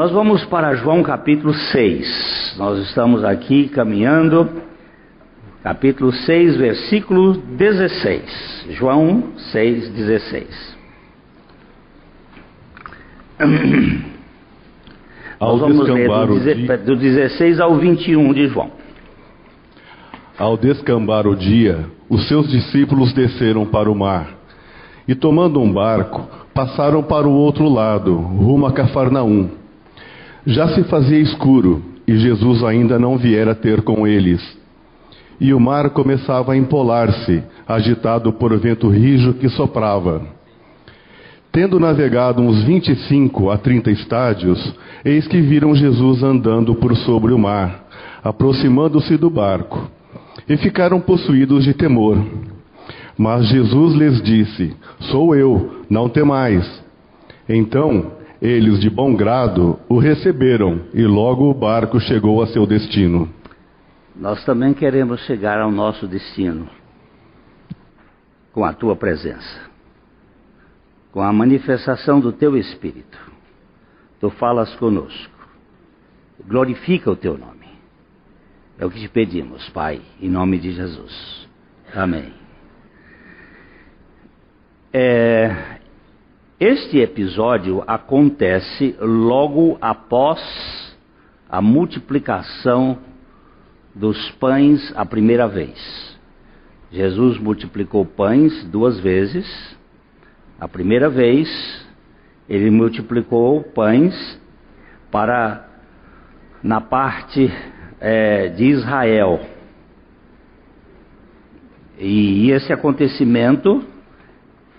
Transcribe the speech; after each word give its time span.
Nós 0.00 0.12
vamos 0.12 0.42
para 0.46 0.74
João 0.76 1.02
capítulo 1.02 1.52
6. 1.52 2.54
Nós 2.56 2.78
estamos 2.88 3.22
aqui 3.22 3.68
caminhando, 3.68 4.48
capítulo 5.62 6.10
6, 6.10 6.56
versículo 6.56 7.34
16. 7.34 8.68
João 8.70 9.24
6, 9.52 9.90
16. 9.90 10.78
Ao 15.38 15.58
Nós 15.58 15.60
vamos 15.60 15.86
ler 15.90 16.08
do, 16.08 16.40
dia- 16.40 16.78
do 16.78 16.96
16 16.96 17.60
ao 17.60 17.74
21 17.74 18.32
de 18.32 18.48
João. 18.48 18.70
Ao 20.38 20.56
descambar 20.56 21.26
o 21.26 21.36
dia, 21.36 21.84
os 22.08 22.26
seus 22.26 22.48
discípulos 22.48 23.12
desceram 23.12 23.66
para 23.66 23.92
o 23.92 23.94
mar 23.94 24.30
e, 25.06 25.14
tomando 25.14 25.60
um 25.60 25.70
barco, 25.70 26.26
passaram 26.54 27.02
para 27.02 27.28
o 27.28 27.32
outro 27.32 27.68
lado, 27.68 28.16
rumo 28.16 28.64
a 28.64 28.72
Cafarnaum. 28.72 29.59
Já 30.46 30.68
se 30.68 30.84
fazia 30.84 31.18
escuro 31.18 31.82
e 32.06 32.16
Jesus 32.16 32.64
ainda 32.64 32.98
não 32.98 33.16
viera 33.16 33.54
ter 33.54 33.82
com 33.82 34.06
eles. 34.06 34.40
E 35.40 35.54
o 35.54 35.60
mar 35.60 35.90
começava 35.90 36.52
a 36.52 36.56
empolar-se, 36.56 37.42
agitado 37.66 38.32
por 38.32 38.56
vento 38.58 38.88
rijo 38.88 39.34
que 39.34 39.48
soprava. 39.48 40.22
Tendo 41.52 41.80
navegado 41.80 42.42
uns 42.42 42.62
25 42.62 43.50
a 43.50 43.58
30 43.58 43.90
estádios, 43.90 44.74
eis 45.04 45.26
que 45.26 45.40
viram 45.40 45.74
Jesus 45.74 46.22
andando 46.22 46.74
por 46.74 46.94
sobre 46.96 47.32
o 47.32 47.38
mar, 47.38 47.86
aproximando-se 48.22 49.16
do 49.16 49.30
barco, 49.30 49.90
e 50.48 50.56
ficaram 50.56 51.00
possuídos 51.00 51.64
de 51.64 51.74
temor. 51.74 52.18
Mas 53.16 53.48
Jesus 53.48 53.94
lhes 53.94 54.22
disse: 54.22 54.76
Sou 55.10 55.34
eu, 55.34 55.84
não 55.88 56.08
temais. 56.08 56.82
Então, 57.48 58.12
eles 58.40 58.80
de 58.80 58.88
bom 58.88 59.14
grado 59.14 59.78
o 59.88 59.98
receberam, 59.98 60.82
e 60.94 61.02
logo 61.02 61.50
o 61.50 61.54
barco 61.54 62.00
chegou 62.00 62.42
a 62.42 62.46
seu 62.46 62.66
destino. 62.66 63.28
Nós 64.16 64.44
também 64.44 64.72
queremos 64.72 65.20
chegar 65.22 65.60
ao 65.60 65.70
nosso 65.70 66.06
destino 66.06 66.68
com 68.52 68.64
a 68.64 68.72
tua 68.72 68.96
presença, 68.96 69.60
com 71.12 71.20
a 71.20 71.32
manifestação 71.32 72.18
do 72.20 72.32
teu 72.32 72.56
Espírito. 72.56 73.18
Tu 74.20 74.28
falas 74.30 74.74
conosco, 74.76 75.48
glorifica 76.46 77.10
o 77.10 77.16
teu 77.16 77.38
nome. 77.38 77.66
É 78.78 78.86
o 78.86 78.90
que 78.90 79.00
te 79.00 79.08
pedimos, 79.08 79.68
Pai, 79.70 80.00
em 80.20 80.28
nome 80.28 80.58
de 80.58 80.72
Jesus. 80.72 81.48
Amém. 81.94 82.32
É, 84.92 85.79
este 86.60 86.98
episódio 86.98 87.82
acontece 87.86 88.94
logo 89.00 89.78
após 89.80 90.38
a 91.48 91.62
multiplicação 91.62 92.98
dos 93.94 94.30
pães 94.32 94.92
a 94.94 95.06
primeira 95.06 95.48
vez. 95.48 96.20
Jesus 96.92 97.38
multiplicou 97.38 98.04
pães 98.04 98.62
duas 98.64 99.00
vezes. 99.00 99.46
A 100.60 100.68
primeira 100.68 101.08
vez, 101.08 101.48
ele 102.46 102.70
multiplicou 102.70 103.62
pães 103.62 104.38
para 105.10 105.66
na 106.62 106.82
parte 106.82 107.50
eh, 107.98 108.48
de 108.48 108.66
Israel. 108.66 109.40
E 111.98 112.50
esse 112.50 112.70
acontecimento 112.70 113.82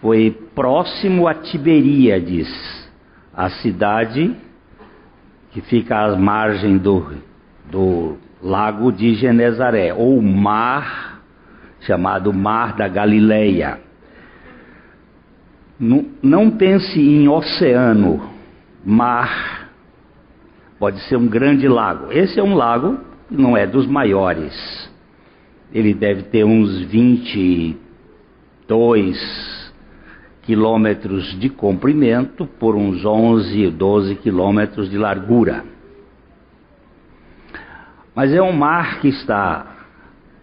foi 0.02 0.31
próximo 0.55 1.27
a 1.27 1.35
Tiberíades, 1.35 2.49
a 3.33 3.49
cidade 3.49 4.35
que 5.52 5.61
fica 5.61 5.99
à 5.99 6.16
margem 6.16 6.77
do, 6.77 7.05
do 7.69 8.17
lago 8.41 8.92
de 8.92 9.14
Genezaré, 9.14 9.93
ou 9.93 10.20
mar, 10.21 11.21
chamado 11.81 12.33
Mar 12.33 12.76
da 12.76 12.87
Galileia. 12.87 13.80
Não, 15.80 16.05
não 16.21 16.49
pense 16.49 16.99
em 16.99 17.27
oceano, 17.27 18.27
mar, 18.83 19.70
pode 20.80 20.99
ser 21.02 21.15
um 21.15 21.27
grande 21.27 21.67
lago. 21.67 22.11
Esse 22.11 22.39
é 22.39 22.43
um 22.43 22.55
lago, 22.55 22.99
não 23.30 23.55
é 23.55 23.67
dos 23.67 23.86
maiores. 23.86 24.89
Ele 25.71 25.93
deve 25.93 26.23
ter 26.23 26.43
uns 26.43 26.81
22 26.86 29.61
quilômetros 30.41 31.39
de 31.39 31.49
comprimento 31.49 32.45
por 32.45 32.75
uns 32.75 33.05
11, 33.05 33.69
12 33.69 34.15
quilômetros 34.15 34.89
de 34.89 34.97
largura. 34.97 35.63
Mas 38.15 38.33
é 38.33 38.41
um 38.41 38.52
mar 38.52 38.99
que 38.99 39.07
está 39.07 39.67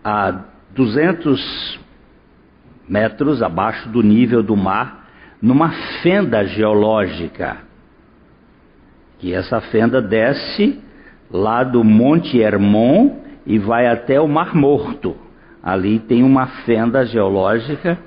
a 0.02 0.44
200 0.74 1.80
metros 2.88 3.42
abaixo 3.42 3.88
do 3.88 4.02
nível 4.02 4.42
do 4.42 4.56
mar, 4.56 5.06
numa 5.42 5.70
fenda 6.02 6.44
geológica. 6.46 7.58
Que 9.18 9.34
essa 9.34 9.60
fenda 9.60 10.00
desce 10.00 10.80
lá 11.30 11.62
do 11.62 11.84
Monte 11.84 12.38
Hermon 12.38 13.18
e 13.44 13.58
vai 13.58 13.86
até 13.86 14.20
o 14.20 14.28
Mar 14.28 14.54
Morto. 14.54 15.16
Ali 15.62 15.98
tem 15.98 16.22
uma 16.22 16.46
fenda 16.64 17.04
geológica, 17.04 17.98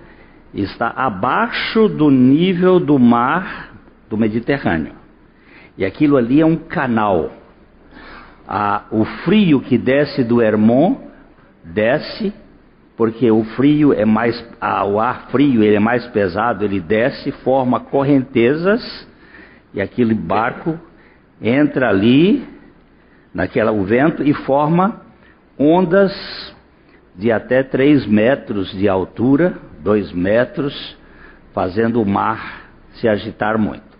está 0.53 0.89
abaixo 0.89 1.87
do 1.87 2.09
nível 2.09 2.79
do 2.79 2.99
mar 2.99 3.71
do 4.09 4.17
Mediterrâneo. 4.17 4.93
E 5.77 5.85
aquilo 5.85 6.17
ali 6.17 6.41
é 6.41 6.45
um 6.45 6.57
canal. 6.57 7.31
Ah, 8.47 8.83
o 8.91 9.05
frio 9.05 9.61
que 9.61 9.77
desce 9.77 10.23
do 10.23 10.41
Hermon 10.41 10.97
desce 11.63 12.33
porque 12.97 13.31
o 13.31 13.43
frio 13.55 13.93
é 13.93 14.05
mais 14.05 14.45
ah, 14.59 14.85
o 14.85 14.99
ar 14.99 15.27
frio 15.31 15.63
ele 15.63 15.75
é 15.75 15.79
mais 15.79 16.05
pesado 16.07 16.65
ele 16.65 16.79
desce 16.79 17.31
forma 17.31 17.79
correntezas 17.79 19.07
e 19.73 19.79
aquele 19.79 20.13
barco 20.13 20.77
entra 21.41 21.89
ali 21.89 22.45
naquela 23.33 23.71
o 23.71 23.83
vento 23.83 24.21
e 24.23 24.33
forma 24.33 25.01
ondas 25.57 26.11
de 27.15 27.31
até 27.31 27.63
3 27.63 28.05
metros 28.05 28.71
de 28.71 28.87
altura 28.87 29.57
2 29.83 30.11
metros 30.11 30.97
fazendo 31.53 32.01
o 32.01 32.05
mar 32.05 32.69
se 32.93 33.07
agitar 33.07 33.57
muito 33.57 33.91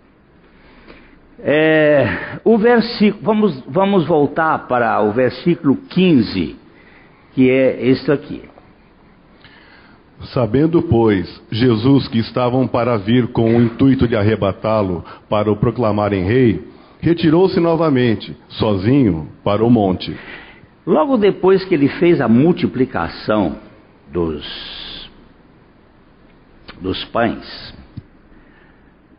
é, 1.44 2.38
o 2.44 2.56
versículo, 2.56 3.24
vamos, 3.24 3.64
vamos 3.66 4.06
voltar 4.06 4.68
para 4.68 5.02
o 5.02 5.10
versículo 5.10 5.76
15, 5.76 6.56
que 7.34 7.50
é 7.50 7.84
este 7.84 8.12
aqui. 8.12 8.42
Sabendo, 10.32 10.82
pois, 10.82 11.42
Jesus 11.50 12.06
que 12.06 12.18
estavam 12.18 12.68
para 12.68 12.96
vir 12.96 13.26
com 13.32 13.56
o 13.56 13.60
intuito 13.60 14.06
de 14.06 14.14
arrebatá-lo 14.14 15.04
para 15.28 15.50
o 15.50 15.56
proclamarem 15.56 16.22
rei, 16.22 16.64
retirou-se 17.00 17.58
novamente, 17.58 18.36
sozinho, 18.48 19.26
para 19.42 19.64
o 19.64 19.70
monte. 19.70 20.16
Logo 20.86 21.16
depois 21.16 21.64
que 21.64 21.74
ele 21.74 21.88
fez 21.88 22.20
a 22.20 22.28
multiplicação 22.28 23.58
dos, 24.12 25.08
dos 26.80 27.04
pães, 27.04 27.74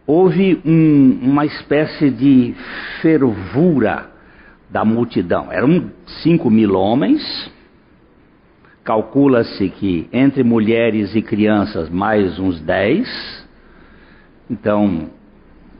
houve 0.05 0.61
um, 0.65 1.19
uma 1.21 1.45
espécie 1.45 2.09
de 2.09 2.53
fervura 3.01 4.11
da 4.69 4.83
multidão. 4.83 5.51
Eram 5.51 5.89
cinco 6.21 6.49
mil 6.49 6.75
homens. 6.75 7.51
Calcula-se 8.83 9.69
que 9.69 10.09
entre 10.11 10.43
mulheres 10.43 11.15
e 11.15 11.21
crianças 11.21 11.89
mais 11.89 12.37
uns 12.39 12.59
dez. 12.59 13.47
Então, 14.49 15.09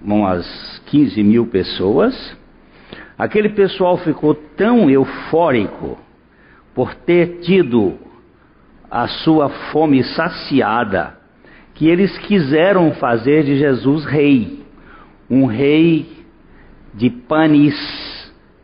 umas 0.02 0.82
15 0.86 1.22
mil 1.22 1.48
pessoas. 1.48 2.38
Aquele 3.18 3.50
pessoal 3.50 3.98
ficou 3.98 4.34
tão 4.34 4.90
eufórico 4.90 5.98
por 6.74 6.96
ter 6.96 7.40
tido 7.42 7.98
a 8.90 9.08
sua 9.08 9.50
fome 9.50 10.04
saciada 10.04 11.18
que 11.74 11.88
eles 11.88 12.18
quiseram 12.20 12.92
fazer 12.94 13.44
de 13.44 13.58
Jesus 13.58 14.06
rei, 14.06 14.64
um 15.30 15.46
rei 15.46 16.06
de 16.94 17.10
panis 17.10 17.76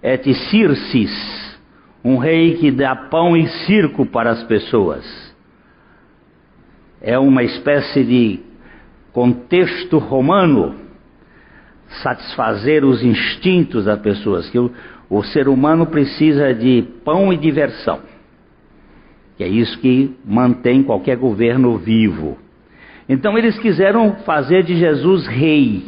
et 0.01 0.33
circis, 0.33 1.59
um 2.03 2.17
rei 2.17 2.57
que 2.57 2.71
dá 2.71 2.95
pão 2.95 3.35
e 3.35 3.47
circo 3.65 4.05
para 4.05 4.31
as 4.31 4.43
pessoas. 4.43 5.05
É 7.01 7.17
uma 7.17 7.43
espécie 7.43 8.03
de 8.03 8.39
contexto 9.11 9.97
romano 9.97 10.75
satisfazer 12.03 12.86
os 12.86 13.03
instintos 13.03 13.86
das 13.86 14.00
pessoas, 14.00 14.50
que 14.50 14.59
o, 14.59 14.71
o 15.09 15.24
ser 15.24 15.47
humano 15.47 15.88
precisa 15.88 16.53
de 16.53 16.83
pão 17.03 17.33
e 17.33 17.38
diversão. 17.38 18.01
Que 19.38 19.44
é 19.44 19.47
isso 19.47 19.80
que 19.80 20.15
mantém 20.25 20.83
qualquer 20.83 21.18
governo 21.18 21.77
vivo. 21.77 22.38
Então 23.07 23.38
eles 23.38 23.57
quiseram 23.57 24.18
fazer 24.18 24.63
de 24.63 24.75
Jesus 24.75 25.25
rei. 25.25 25.83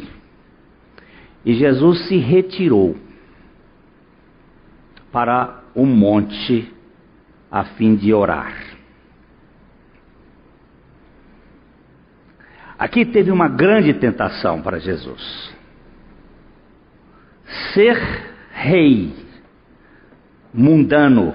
E 1.44 1.54
Jesus 1.54 2.08
se 2.08 2.16
retirou. 2.16 2.96
para 5.12 5.62
o 5.74 5.84
monte 5.84 6.72
a 7.50 7.64
fim 7.64 7.94
de 7.94 8.12
orar. 8.14 8.54
Aqui 12.78 13.04
teve 13.04 13.30
uma 13.30 13.46
grande 13.46 13.92
tentação 13.94 14.60
para 14.62 14.78
Jesus. 14.78 15.54
Ser 17.74 17.96
rei 18.52 19.12
mundano, 20.52 21.34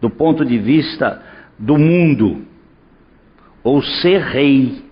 do 0.00 0.10
ponto 0.10 0.44
de 0.44 0.58
vista 0.58 1.22
do 1.58 1.76
mundo, 1.76 2.44
ou 3.62 3.82
ser 3.82 4.20
rei 4.20 4.84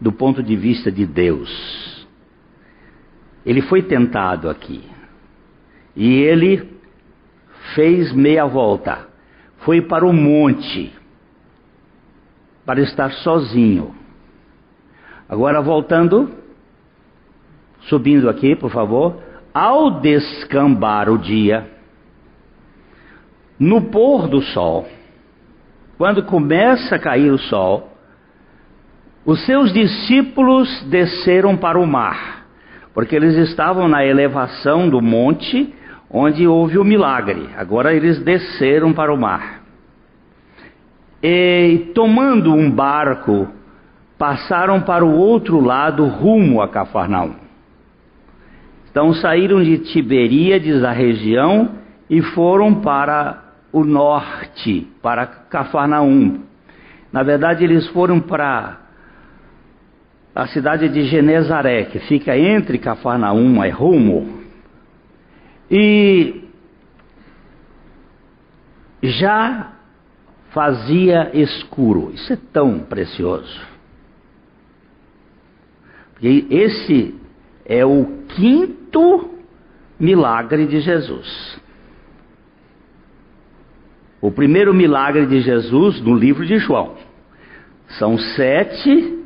do 0.00 0.12
ponto 0.12 0.42
de 0.42 0.56
vista 0.56 0.90
de 0.90 1.06
Deus. 1.06 2.06
Ele 3.44 3.62
foi 3.62 3.82
tentado 3.82 4.48
aqui. 4.48 4.82
E 5.96 6.20
ele 6.22 6.68
fez 7.74 8.12
meia 8.12 8.46
volta. 8.46 9.08
Foi 9.58 9.80
para 9.80 10.06
o 10.06 10.12
monte 10.12 10.92
para 12.64 12.80
estar 12.80 13.10
sozinho. 13.12 13.94
Agora 15.28 15.60
voltando, 15.60 16.30
subindo 17.80 18.28
aqui, 18.28 18.54
por 18.54 18.70
favor. 18.70 19.27
Ao 19.60 19.90
descambar 19.90 21.10
o 21.10 21.18
dia, 21.18 21.66
no 23.58 23.90
pôr 23.90 24.28
do 24.28 24.40
sol, 24.40 24.86
quando 25.96 26.22
começa 26.22 26.94
a 26.94 26.98
cair 27.00 27.32
o 27.32 27.38
sol, 27.38 27.92
os 29.26 29.44
seus 29.44 29.72
discípulos 29.72 30.84
desceram 30.84 31.56
para 31.56 31.76
o 31.76 31.84
mar, 31.84 32.46
porque 32.94 33.16
eles 33.16 33.34
estavam 33.34 33.88
na 33.88 34.06
elevação 34.06 34.88
do 34.88 35.02
monte 35.02 35.74
onde 36.08 36.46
houve 36.46 36.78
o 36.78 36.84
milagre. 36.84 37.48
Agora 37.56 37.92
eles 37.92 38.20
desceram 38.20 38.92
para 38.92 39.12
o 39.12 39.18
mar. 39.18 39.64
E 41.20 41.90
tomando 41.96 42.54
um 42.54 42.70
barco, 42.70 43.48
passaram 44.16 44.82
para 44.82 45.04
o 45.04 45.18
outro 45.18 45.58
lado 45.58 46.06
rumo 46.06 46.62
a 46.62 46.68
Cafarnaum. 46.68 47.47
Então 48.90 49.12
saíram 49.14 49.62
de 49.62 49.78
Tiberíades, 49.78 50.82
a 50.82 50.92
região, 50.92 51.70
e 52.08 52.22
foram 52.22 52.76
para 52.76 53.44
o 53.72 53.84
norte, 53.84 54.86
para 55.02 55.26
Cafarnaum. 55.26 56.42
Na 57.12 57.22
verdade, 57.22 57.64
eles 57.64 57.86
foram 57.88 58.20
para 58.20 58.78
a 60.34 60.46
cidade 60.46 60.88
de 60.88 61.04
Genezaré, 61.04 61.84
que 61.84 61.98
fica 62.00 62.36
entre 62.36 62.78
Cafarnaum 62.78 63.64
e 63.64 63.70
rumo. 63.70 64.38
E 65.70 66.44
já 69.02 69.72
fazia 70.50 71.30
escuro. 71.34 72.10
Isso 72.14 72.32
é 72.32 72.38
tão 72.52 72.80
precioso. 72.80 73.60
Porque 76.14 76.46
esse 76.50 77.14
é 77.68 77.84
o 77.84 78.06
quinto 78.34 79.30
milagre 80.00 80.66
de 80.66 80.80
Jesus. 80.80 81.60
O 84.20 84.32
primeiro 84.32 84.72
milagre 84.72 85.26
de 85.26 85.42
Jesus 85.42 86.00
no 86.00 86.14
livro 86.14 86.46
de 86.46 86.58
João. 86.58 86.94
São 87.98 88.18
sete 88.18 89.22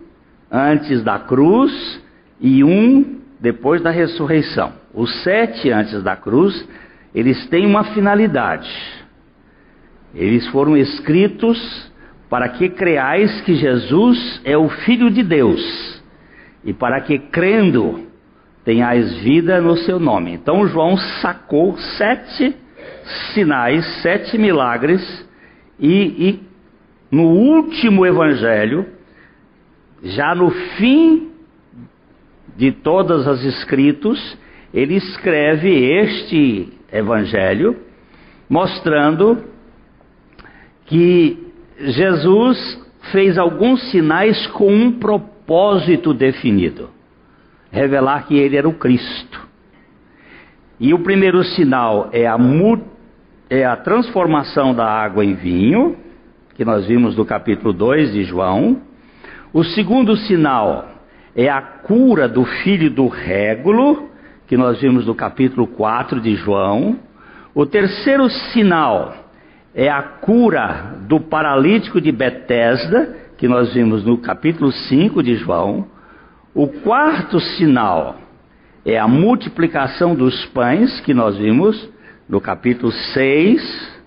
antes 0.50 1.02
da 1.02 1.20
cruz 1.20 2.02
e 2.40 2.64
um 2.64 3.20
depois 3.40 3.80
da 3.80 3.90
ressurreição. 3.90 4.72
Os 4.92 5.22
sete 5.22 5.70
antes 5.70 6.02
da 6.02 6.16
cruz, 6.16 6.68
eles 7.14 7.46
têm 7.46 7.64
uma 7.64 7.84
finalidade. 7.84 8.70
Eles 10.14 10.46
foram 10.48 10.76
escritos 10.76 11.90
para 12.28 12.48
que 12.48 12.68
creais 12.68 13.40
que 13.42 13.54
Jesus 13.54 14.40
é 14.44 14.56
o 14.56 14.68
Filho 14.68 15.10
de 15.10 15.22
Deus 15.22 16.02
e 16.64 16.72
para 16.72 17.00
que 17.00 17.18
crendo 17.18 18.11
tenhais 18.64 19.14
vida 19.18 19.60
no 19.60 19.76
seu 19.76 19.98
nome. 19.98 20.32
Então 20.32 20.66
João 20.68 20.96
sacou 20.96 21.76
sete 21.76 22.54
sinais, 23.34 23.84
sete 24.02 24.38
milagres, 24.38 25.28
e, 25.78 26.28
e 26.28 26.40
no 27.10 27.24
último 27.24 28.06
evangelho, 28.06 28.86
já 30.02 30.34
no 30.34 30.50
fim 30.50 31.30
de 32.56 32.70
todas 32.70 33.26
as 33.26 33.42
escritos, 33.42 34.38
ele 34.72 34.94
escreve 34.94 35.70
este 35.70 36.72
evangelho, 36.92 37.76
mostrando 38.48 39.44
que 40.86 41.52
Jesus 41.78 42.80
fez 43.10 43.36
alguns 43.36 43.90
sinais 43.90 44.46
com 44.48 44.72
um 44.72 44.92
propósito 44.92 46.14
definido 46.14 46.90
revelar 47.72 48.26
que 48.26 48.36
ele 48.36 48.56
era 48.56 48.68
o 48.68 48.74
Cristo. 48.74 49.40
E 50.78 50.92
o 50.92 50.98
primeiro 50.98 51.42
sinal 51.42 52.10
é 52.12 52.26
a, 52.26 52.36
é 53.48 53.64
a 53.64 53.76
transformação 53.76 54.74
da 54.74 54.86
água 54.86 55.24
em 55.24 55.34
vinho, 55.34 55.96
que 56.54 56.64
nós 56.64 56.86
vimos 56.86 57.16
no 57.16 57.24
capítulo 57.24 57.72
2 57.72 58.12
de 58.12 58.24
João. 58.24 58.82
O 59.52 59.64
segundo 59.64 60.16
sinal 60.16 60.86
é 61.34 61.48
a 61.48 61.62
cura 61.62 62.28
do 62.28 62.44
filho 62.44 62.90
do 62.90 63.08
régulo, 63.08 64.10
que 64.46 64.56
nós 64.56 64.80
vimos 64.80 65.06
no 65.06 65.14
capítulo 65.14 65.66
4 65.66 66.20
de 66.20 66.34
João. 66.36 66.98
O 67.54 67.64
terceiro 67.64 68.28
sinal 68.28 69.14
é 69.74 69.88
a 69.88 70.02
cura 70.02 70.96
do 71.08 71.20
paralítico 71.20 72.00
de 72.02 72.12
Betesda, 72.12 73.16
que 73.38 73.48
nós 73.48 73.72
vimos 73.72 74.04
no 74.04 74.18
capítulo 74.18 74.70
5 74.70 75.22
de 75.22 75.36
João. 75.36 75.86
O 76.54 76.68
quarto 76.68 77.40
sinal 77.40 78.18
é 78.84 78.98
a 78.98 79.08
multiplicação 79.08 80.14
dos 80.14 80.44
pães, 80.46 81.00
que 81.00 81.14
nós 81.14 81.38
vimos 81.38 81.88
no 82.28 82.42
capítulo 82.42 82.92
6. 82.92 84.02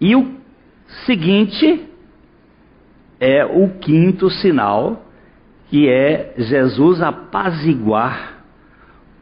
E 0.00 0.16
o 0.16 0.34
seguinte 1.06 1.88
é 3.20 3.44
o 3.44 3.68
quinto 3.78 4.28
sinal, 4.30 5.04
que 5.68 5.88
é 5.88 6.34
Jesus 6.36 7.00
apaziguar 7.00 8.44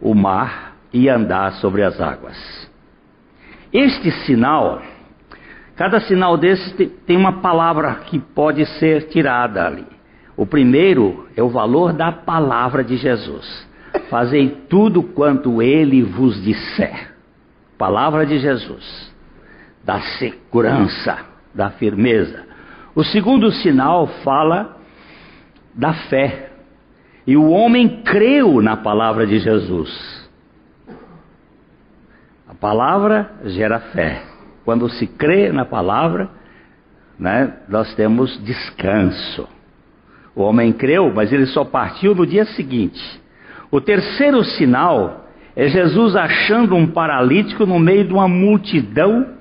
o 0.01 0.15
mar 0.15 0.77
e 0.91 1.11
andar 1.11 1.53
sobre 1.55 1.83
as 1.83 2.01
águas. 2.01 2.37
Este 3.71 4.11
sinal, 4.25 4.81
cada 5.77 6.01
sinal 6.01 6.39
desse 6.39 6.87
tem 7.07 7.17
uma 7.17 7.41
palavra 7.41 7.97
que 8.07 8.19
pode 8.19 8.65
ser 8.79 9.09
tirada 9.09 9.67
ali. 9.67 9.92
O 10.37 10.47
primeiro 10.47 11.29
é 11.37 11.43
o 11.43 11.49
valor 11.49 11.93
da 11.93 12.11
palavra 12.11 12.83
de 12.83 12.97
Jesus. 12.97 13.69
Fazei 14.09 14.49
tudo 14.69 15.03
quanto 15.03 15.61
ele 15.61 16.03
vos 16.03 16.43
disser. 16.43 17.13
Palavra 17.77 18.25
de 18.25 18.39
Jesus. 18.39 19.13
Da 19.85 20.01
segurança, 20.19 21.19
da 21.55 21.71
firmeza. 21.71 22.45
O 22.95 23.03
segundo 23.05 23.51
sinal 23.51 24.07
fala 24.23 24.79
da 25.75 25.93
fé. 25.93 26.51
E 27.27 27.37
o 27.37 27.51
homem 27.51 28.03
creu 28.03 28.61
na 28.61 28.77
palavra 28.77 29.27
de 29.27 29.39
Jesus. 29.39 30.31
A 32.49 32.55
palavra 32.55 33.31
gera 33.45 33.79
fé. 33.81 34.23
Quando 34.65 34.89
se 34.89 35.07
crê 35.07 35.53
na 35.53 35.65
palavra, 35.65 36.31
né, 37.19 37.55
nós 37.69 37.95
temos 37.95 38.43
descanso. 38.45 39.49
O 40.35 40.43
homem 40.43 40.73
creu, 40.73 41.13
mas 41.15 41.33
ele 41.33 41.47
só 41.47 41.65
partiu 41.65 42.15
no 42.15 42.27
dia 42.27 42.45
seguinte. 42.45 43.21
O 43.71 43.81
terceiro 43.81 44.43
sinal 44.45 45.27
é 45.55 45.69
Jesus 45.69 46.17
achando 46.17 46.75
um 46.75 46.87
paralítico 46.87 47.67
no 47.67 47.79
meio 47.79 48.05
de 48.05 48.13
uma 48.13 48.29
multidão 48.29 49.35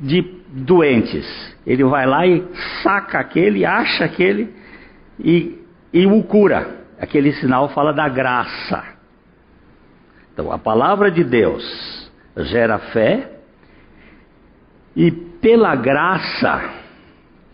de 0.00 0.22
doentes. 0.48 1.26
Ele 1.66 1.84
vai 1.84 2.06
lá 2.06 2.26
e 2.26 2.44
saca 2.82 3.18
aquele, 3.18 3.64
acha 3.64 4.04
aquele 4.04 4.52
e, 5.18 5.58
e 5.92 6.06
o 6.06 6.22
cura. 6.22 6.82
Aquele 6.98 7.32
sinal 7.32 7.68
fala 7.70 7.92
da 7.92 8.08
graça. 8.08 8.84
Então, 10.32 10.50
a 10.50 10.58
palavra 10.58 11.10
de 11.10 11.22
Deus 11.24 12.10
gera 12.36 12.78
fé 12.78 13.30
e 14.96 15.10
pela 15.10 15.74
graça 15.74 16.70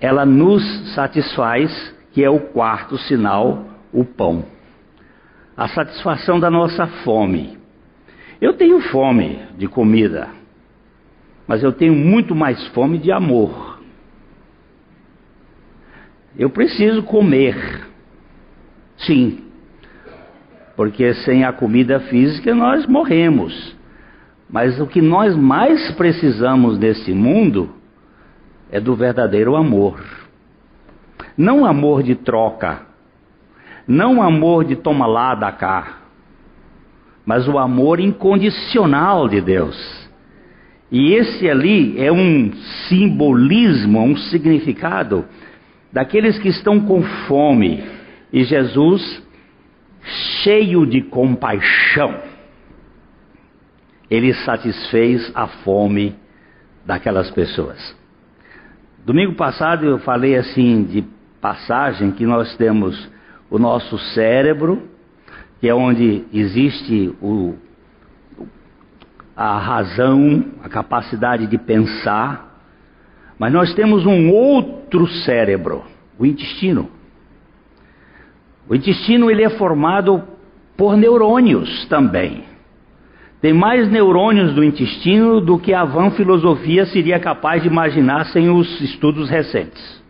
ela 0.00 0.24
nos 0.24 0.62
satisfaz, 0.94 1.94
que 2.18 2.24
é 2.24 2.28
o 2.28 2.40
quarto 2.40 2.98
sinal, 2.98 3.68
o 3.92 4.04
pão 4.04 4.44
a 5.56 5.68
satisfação 5.68 6.40
da 6.40 6.50
nossa 6.50 6.84
fome. 7.04 7.56
Eu 8.40 8.54
tenho 8.54 8.80
fome 8.80 9.40
de 9.56 9.68
comida, 9.68 10.28
mas 11.46 11.62
eu 11.62 11.72
tenho 11.72 11.94
muito 11.94 12.34
mais 12.34 12.66
fome 12.68 12.98
de 12.98 13.12
amor. 13.12 13.80
Eu 16.36 16.50
preciso 16.50 17.04
comer, 17.04 17.86
sim, 18.96 19.44
porque 20.76 21.14
sem 21.14 21.44
a 21.44 21.52
comida 21.52 22.00
física 22.00 22.52
nós 22.52 22.84
morremos. 22.84 23.76
Mas 24.50 24.80
o 24.80 24.88
que 24.88 25.00
nós 25.00 25.36
mais 25.36 25.92
precisamos 25.92 26.80
nesse 26.80 27.12
mundo 27.12 27.70
é 28.72 28.80
do 28.80 28.96
verdadeiro 28.96 29.54
amor. 29.54 30.27
Não 31.38 31.64
amor 31.64 32.02
de 32.02 32.16
troca, 32.16 32.82
não 33.86 34.20
amor 34.20 34.64
de 34.64 34.74
toma 34.74 35.06
lá 35.06 35.36
da 35.36 35.52
cá, 35.52 35.98
mas 37.24 37.46
o 37.46 37.56
amor 37.56 38.00
incondicional 38.00 39.28
de 39.28 39.40
Deus. 39.40 40.08
E 40.90 41.12
esse 41.12 41.48
ali 41.48 41.94
é 42.02 42.10
um 42.10 42.52
simbolismo, 42.88 44.02
um 44.02 44.16
significado 44.16 45.26
daqueles 45.92 46.40
que 46.40 46.48
estão 46.48 46.80
com 46.80 47.02
fome. 47.28 47.84
E 48.32 48.42
Jesus, 48.42 49.22
cheio 50.42 50.84
de 50.86 51.02
compaixão, 51.02 52.16
ele 54.10 54.34
satisfez 54.34 55.30
a 55.36 55.46
fome 55.46 56.16
daquelas 56.84 57.30
pessoas. 57.30 57.96
Domingo 59.04 59.34
passado 59.34 59.86
eu 59.86 59.98
falei 59.98 60.34
assim 60.34 60.82
de 60.82 61.17
passagem 61.40 62.10
que 62.12 62.26
nós 62.26 62.56
temos 62.56 63.08
o 63.50 63.58
nosso 63.58 63.98
cérebro, 64.14 64.82
que 65.60 65.68
é 65.68 65.74
onde 65.74 66.24
existe 66.32 67.14
o, 67.20 67.54
a 69.36 69.58
razão, 69.58 70.44
a 70.62 70.68
capacidade 70.68 71.46
de 71.46 71.58
pensar, 71.58 72.62
mas 73.38 73.52
nós 73.52 73.74
temos 73.74 74.04
um 74.04 74.30
outro 74.30 75.06
cérebro, 75.06 75.84
o 76.18 76.26
intestino. 76.26 76.90
O 78.68 78.74
intestino 78.74 79.30
ele 79.30 79.42
é 79.42 79.50
formado 79.50 80.22
por 80.76 80.96
neurônios 80.96 81.86
também. 81.86 82.44
Tem 83.40 83.52
mais 83.52 83.88
neurônios 83.88 84.52
do 84.52 84.64
intestino 84.64 85.40
do 85.40 85.58
que 85.58 85.72
a 85.72 85.84
van 85.84 86.10
filosofia 86.10 86.84
seria 86.86 87.20
capaz 87.20 87.62
de 87.62 87.68
imaginar 87.68 88.26
sem 88.26 88.50
os 88.50 88.80
estudos 88.80 89.30
recentes. 89.30 90.02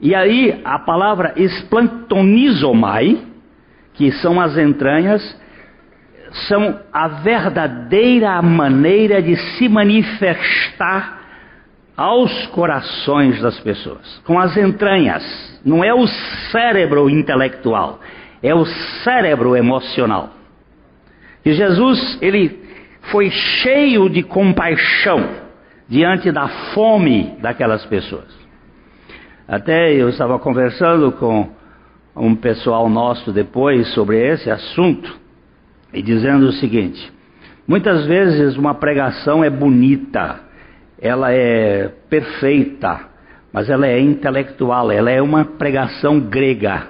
E 0.00 0.14
aí 0.14 0.60
a 0.64 0.78
palavra 0.78 1.34
esplantonizomai, 1.36 3.18
que 3.94 4.10
são 4.12 4.40
as 4.40 4.56
entranhas, 4.56 5.38
são 6.48 6.80
a 6.92 7.08
verdadeira 7.08 8.40
maneira 8.40 9.20
de 9.20 9.36
se 9.36 9.68
manifestar 9.68 11.20
aos 11.96 12.46
corações 12.46 13.42
das 13.42 13.60
pessoas, 13.60 14.22
com 14.24 14.38
as 14.38 14.56
entranhas. 14.56 15.60
Não 15.62 15.84
é 15.84 15.92
o 15.92 16.06
cérebro 16.50 17.10
intelectual, 17.10 18.00
é 18.42 18.54
o 18.54 18.64
cérebro 19.04 19.54
emocional. 19.54 20.30
E 21.44 21.52
Jesus, 21.52 22.18
ele 22.22 22.58
foi 23.10 23.30
cheio 23.30 24.08
de 24.08 24.22
compaixão 24.22 25.28
diante 25.88 26.32
da 26.32 26.48
fome 26.72 27.36
daquelas 27.42 27.84
pessoas. 27.84 28.39
Até 29.50 29.92
eu 29.92 30.08
estava 30.08 30.38
conversando 30.38 31.10
com 31.10 31.48
um 32.14 32.36
pessoal 32.36 32.88
nosso 32.88 33.32
depois 33.32 33.92
sobre 33.94 34.16
esse 34.16 34.48
assunto 34.48 35.18
e 35.92 36.00
dizendo 36.00 36.46
o 36.46 36.52
seguinte: 36.52 37.12
muitas 37.66 38.06
vezes 38.06 38.56
uma 38.56 38.76
pregação 38.76 39.42
é 39.42 39.50
bonita, 39.50 40.38
ela 41.02 41.32
é 41.32 41.90
perfeita, 42.08 43.00
mas 43.52 43.68
ela 43.68 43.88
é 43.88 43.98
intelectual, 43.98 44.92
ela 44.92 45.10
é 45.10 45.20
uma 45.20 45.44
pregação 45.44 46.20
grega, 46.20 46.86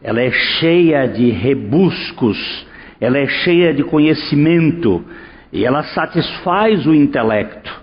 ela 0.00 0.20
é 0.20 0.30
cheia 0.30 1.08
de 1.08 1.30
rebuscos 1.30 2.70
ela 3.02 3.18
é 3.18 3.26
cheia 3.26 3.74
de 3.74 3.82
conhecimento 3.82 5.04
e 5.52 5.64
ela 5.64 5.82
satisfaz 5.82 6.86
o 6.86 6.94
intelecto. 6.94 7.82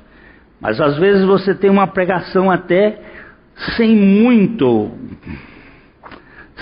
Mas 0.62 0.80
às 0.80 0.98
vezes 0.98 1.26
você 1.26 1.54
tem 1.54 1.70
uma 1.70 1.88
pregação 1.88 2.50
até 2.50 2.98
sem 3.76 3.96
muito 3.96 4.92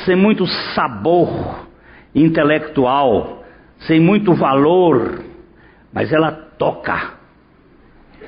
sem 0.06 0.16
muito 0.16 0.46
sabor 0.76 1.68
intelectual, 2.14 3.44
sem 3.80 4.00
muito 4.00 4.34
valor, 4.34 5.24
mas 5.94 6.12
ela 6.12 6.32
toca. 6.32 7.14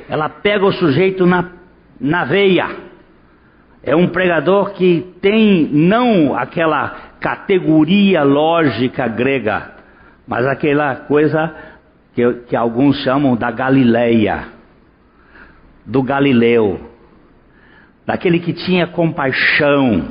Ela 0.08 0.30
pega 0.30 0.66
o 0.66 0.72
sujeito 0.72 1.26
na, 1.26 1.52
na 2.00 2.26
veia. 2.26 2.90
É 3.84 3.96
um 3.96 4.08
pregador 4.08 4.72
que 4.74 5.14
tem 5.22 5.70
não 5.72 6.36
aquela 6.36 7.14
categoria 7.20 8.24
lógica 8.24 9.08
grega, 9.08 9.72
mas 10.28 10.46
aquela 10.46 10.96
coisa 10.96 11.56
que, 12.14 12.34
que 12.48 12.56
alguns 12.56 12.98
chamam 13.04 13.36
da 13.36 13.52
Galileia, 13.52 14.48
do 15.86 16.04
Galileu, 16.04 16.89
daquele 18.10 18.40
que 18.40 18.54
tinha 18.54 18.88
compaixão, 18.88 20.08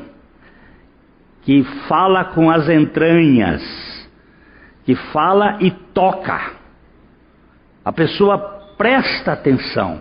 que 1.42 1.64
fala 1.88 2.26
com 2.26 2.48
as 2.48 2.68
entranhas, 2.68 3.60
que 4.84 4.94
fala 4.94 5.58
e 5.60 5.72
toca. 5.72 6.52
A 7.84 7.90
pessoa 7.90 8.38
presta 8.78 9.32
atenção. 9.32 10.00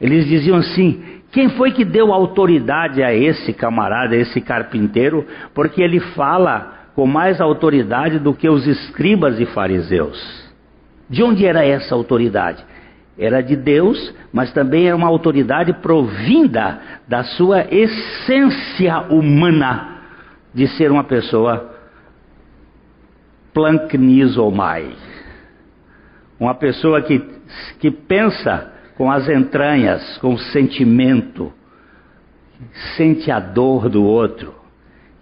Eles 0.00 0.24
diziam 0.24 0.56
assim: 0.56 1.20
quem 1.30 1.50
foi 1.50 1.72
que 1.72 1.84
deu 1.84 2.10
autoridade 2.10 3.02
a 3.02 3.12
esse 3.12 3.52
camarada, 3.52 4.14
a 4.14 4.18
esse 4.18 4.40
carpinteiro? 4.40 5.26
Porque 5.52 5.82
ele 5.82 6.00
fala 6.00 6.88
com 6.94 7.06
mais 7.06 7.38
autoridade 7.38 8.18
do 8.18 8.32
que 8.32 8.48
os 8.48 8.66
escribas 8.66 9.38
e 9.38 9.44
fariseus. 9.44 10.50
De 11.10 11.22
onde 11.22 11.44
era 11.44 11.62
essa 11.62 11.94
autoridade? 11.94 12.64
Era 13.18 13.40
de 13.42 13.56
Deus, 13.56 14.14
mas 14.32 14.52
também 14.52 14.86
era 14.86 14.96
uma 14.96 15.08
autoridade 15.08 15.72
provinda 15.74 16.80
da 17.08 17.24
sua 17.24 17.66
essência 17.72 19.00
humana 19.08 20.00
de 20.52 20.66
ser 20.68 20.90
uma 20.90 21.04
pessoa 21.04 21.74
planknisomai. 23.54 24.94
Uma 26.38 26.54
pessoa 26.54 27.00
que, 27.00 27.18
que 27.80 27.90
pensa 27.90 28.70
com 28.96 29.10
as 29.10 29.28
entranhas, 29.28 30.18
com 30.18 30.34
o 30.34 30.38
sentimento, 30.38 31.50
sente 32.96 33.30
a 33.30 33.40
dor 33.40 33.88
do 33.88 34.04
outro, 34.04 34.54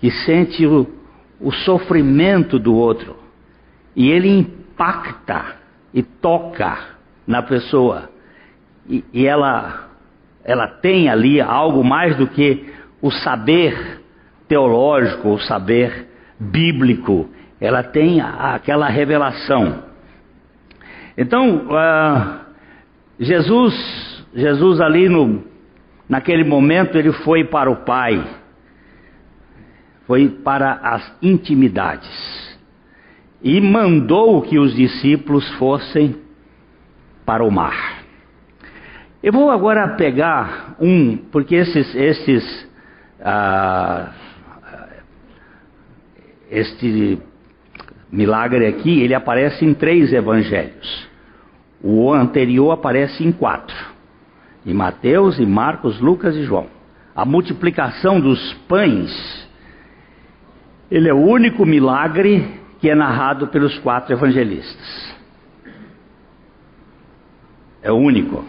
que 0.01 0.11
sente 0.11 0.67
o, 0.67 0.89
o 1.41 1.53
sofrimento 1.53 2.59
do 2.59 2.75
outro. 2.75 3.17
E 3.95 4.11
ele 4.11 4.29
impacta 4.29 5.57
e 5.93 6.03
toca 6.03 6.94
na 7.27 7.43
pessoa. 7.43 8.11
E, 8.89 9.05
e 9.13 9.27
ela, 9.27 9.89
ela 10.45 10.67
tem 10.67 11.09
ali 11.09 11.41
algo 11.41 11.83
mais 11.83 12.17
do 12.17 12.27
que 12.27 12.73
o 13.01 13.11
saber 13.11 14.03
teológico, 14.49 15.31
o 15.31 15.41
saber 15.41 16.09
bíblico. 16.39 17.29
Ela 17.61 17.83
tem 17.83 18.21
aquela 18.21 18.89
revelação. 18.89 19.85
Então, 21.17 21.67
uh, 21.69 22.41
Jesus, 23.19 24.27
Jesus 24.35 24.81
ali 24.81 25.09
no, 25.09 25.45
naquele 26.09 26.45
momento, 26.45 26.99
ele 26.99 27.13
foi 27.13 27.45
para 27.45 27.71
o 27.71 27.85
Pai 27.85 28.23
foi 30.07 30.29
para 30.29 30.73
as 30.73 31.17
intimidades 31.23 32.59
e 33.43 33.61
mandou 33.61 34.43
que 34.43 34.59
os 34.59 34.75
discípulos 34.75 35.49
fossem 35.55 36.17
para 37.25 37.45
o 37.45 37.51
mar. 37.51 38.03
Eu 39.23 39.33
vou 39.33 39.51
agora 39.51 39.89
pegar 39.97 40.75
um, 40.81 41.17
porque 41.17 41.55
esses, 41.55 41.95
esses, 41.95 42.69
ah, 43.21 44.11
este 46.51 47.19
milagre 48.11 48.67
aqui, 48.67 49.01
ele 49.01 49.15
aparece 49.15 49.65
em 49.65 49.73
três 49.73 50.13
evangelhos. 50.13 51.09
O 51.83 52.13
anterior 52.13 52.73
aparece 52.73 53.25
em 53.25 53.33
quatro: 53.33 53.77
em 54.67 54.75
Mateus, 54.75 55.41
em 55.41 55.47
Marcos, 55.47 56.01
Lucas 56.01 56.37
e 56.37 56.45
João. 56.45 56.67
A 57.17 57.25
multiplicação 57.25 58.21
dos 58.21 58.53
pães 58.69 59.45
ele 60.91 61.09
é 61.09 61.15
o 61.15 61.27
único 61.27 61.65
milagre 61.65 62.61
que 62.81 62.89
é 62.91 62.95
narrado 62.95 63.49
pelos 63.49 63.79
quatro 63.79 64.13
evangelistas. 64.13 65.14
É 67.85 67.93
o 67.93 67.97
único. 67.97 68.45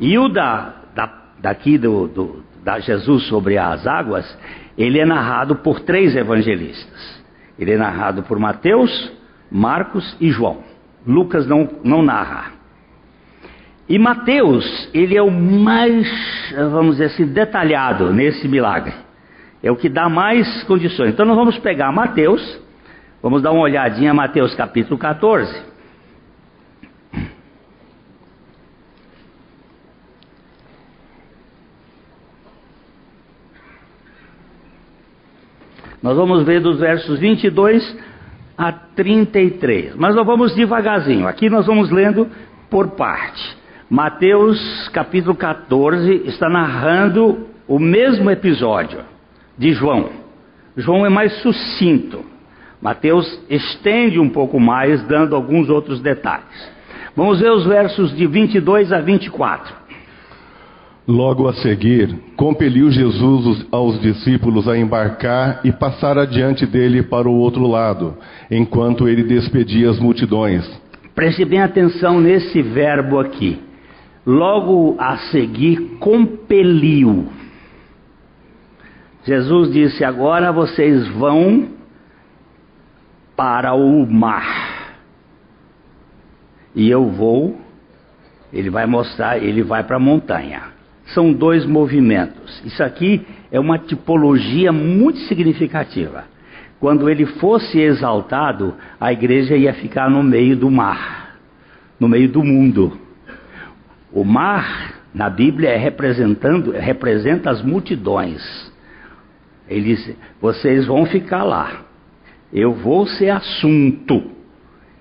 E 0.00 0.18
o 0.18 0.28
da, 0.28 0.74
da 0.94 1.06
daqui 1.38 1.78
do, 1.78 2.08
do, 2.08 2.44
da 2.64 2.80
Jesus 2.80 3.22
sobre 3.28 3.56
as 3.56 3.86
águas, 3.86 4.26
ele 4.76 4.98
é 4.98 5.06
narrado 5.06 5.56
por 5.56 5.80
três 5.80 6.16
evangelistas. 6.16 7.22
Ele 7.56 7.72
é 7.72 7.76
narrado 7.78 8.24
por 8.24 8.38
Mateus, 8.38 9.12
Marcos 9.50 10.16
e 10.20 10.30
João. 10.30 10.64
Lucas 11.06 11.46
não, 11.46 11.68
não 11.84 12.02
narra. 12.02 12.52
E 13.88 13.96
Mateus, 13.98 14.90
ele 14.92 15.16
é 15.16 15.22
o 15.22 15.30
mais, 15.30 16.08
vamos 16.72 16.96
dizer 16.96 17.04
assim, 17.04 17.26
detalhado 17.26 18.12
nesse 18.12 18.48
milagre. 18.48 18.92
É 19.62 19.70
o 19.70 19.76
que 19.76 19.88
dá 19.88 20.08
mais 20.08 20.64
condições. 20.64 21.10
Então 21.10 21.24
nós 21.24 21.36
vamos 21.36 21.56
pegar 21.58 21.92
Mateus, 21.92 22.60
vamos 23.22 23.40
dar 23.40 23.52
uma 23.52 23.62
olhadinha 23.62 24.12
Mateus 24.12 24.54
capítulo 24.56 24.98
14. 24.98 25.75
Nós 36.02 36.16
vamos 36.16 36.44
ver 36.44 36.60
dos 36.60 36.78
versos 36.78 37.18
22 37.18 37.96
a 38.56 38.72
33. 38.72 39.94
Mas 39.96 40.14
nós 40.14 40.26
vamos 40.26 40.54
devagarzinho. 40.54 41.26
Aqui 41.26 41.48
nós 41.48 41.66
vamos 41.66 41.90
lendo 41.90 42.28
por 42.70 42.88
parte. 42.90 43.56
Mateus 43.88 44.88
capítulo 44.88 45.34
14 45.34 46.22
está 46.26 46.48
narrando 46.48 47.46
o 47.68 47.78
mesmo 47.78 48.30
episódio 48.30 49.00
de 49.56 49.72
João. 49.72 50.10
João 50.76 51.06
é 51.06 51.08
mais 51.08 51.32
sucinto. 51.40 52.24
Mateus 52.80 53.40
estende 53.48 54.18
um 54.18 54.28
pouco 54.28 54.60
mais, 54.60 55.02
dando 55.04 55.34
alguns 55.34 55.70
outros 55.70 56.00
detalhes. 56.00 56.70
Vamos 57.16 57.40
ver 57.40 57.50
os 57.50 57.64
versos 57.64 58.14
de 58.14 58.26
22 58.26 58.92
a 58.92 59.00
24. 59.00 59.85
Logo 61.08 61.46
a 61.46 61.54
seguir, 61.54 62.12
compeliu 62.34 62.90
Jesus 62.90 63.64
aos 63.70 64.00
discípulos 64.00 64.66
a 64.66 64.76
embarcar 64.76 65.60
e 65.62 65.70
passar 65.70 66.18
adiante 66.18 66.66
dele 66.66 67.00
para 67.00 67.28
o 67.28 67.36
outro 67.36 67.64
lado, 67.64 68.18
enquanto 68.50 69.08
ele 69.08 69.22
despedia 69.22 69.88
as 69.88 70.00
multidões. 70.00 70.68
Preste 71.14 71.44
bem 71.44 71.62
atenção 71.62 72.20
nesse 72.20 72.60
verbo 72.60 73.20
aqui. 73.20 73.56
Logo 74.26 74.96
a 74.98 75.16
seguir, 75.30 75.96
compeliu. 76.00 77.28
Jesus 79.24 79.72
disse: 79.72 80.04
Agora 80.04 80.50
vocês 80.50 81.06
vão 81.06 81.68
para 83.36 83.74
o 83.74 84.04
mar. 84.04 84.96
E 86.74 86.90
eu 86.90 87.08
vou. 87.10 87.56
Ele 88.52 88.70
vai 88.70 88.86
mostrar, 88.86 89.38
ele 89.38 89.62
vai 89.62 89.84
para 89.84 89.96
a 89.96 90.00
montanha 90.00 90.75
são 91.06 91.32
dois 91.32 91.64
movimentos. 91.64 92.62
Isso 92.64 92.82
aqui 92.82 93.26
é 93.50 93.60
uma 93.60 93.78
tipologia 93.78 94.72
muito 94.72 95.18
significativa. 95.20 96.24
Quando 96.80 97.08
ele 97.08 97.24
fosse 97.24 97.80
exaltado, 97.80 98.74
a 99.00 99.12
igreja 99.12 99.56
ia 99.56 99.72
ficar 99.72 100.10
no 100.10 100.22
meio 100.22 100.56
do 100.56 100.70
mar, 100.70 101.36
no 101.98 102.08
meio 102.08 102.28
do 102.28 102.44
mundo. 102.44 102.98
O 104.12 104.24
mar, 104.24 104.94
na 105.14 105.30
Bíblia, 105.30 105.70
é 105.70 105.76
representando, 105.76 106.72
representa 106.72 107.50
as 107.50 107.62
multidões. 107.62 108.42
Ele 109.68 109.94
diz: 109.94 110.16
vocês 110.40 110.86
vão 110.86 111.06
ficar 111.06 111.44
lá. 111.44 111.82
Eu 112.52 112.74
vou 112.74 113.06
ser 113.06 113.30
assunto. 113.30 114.32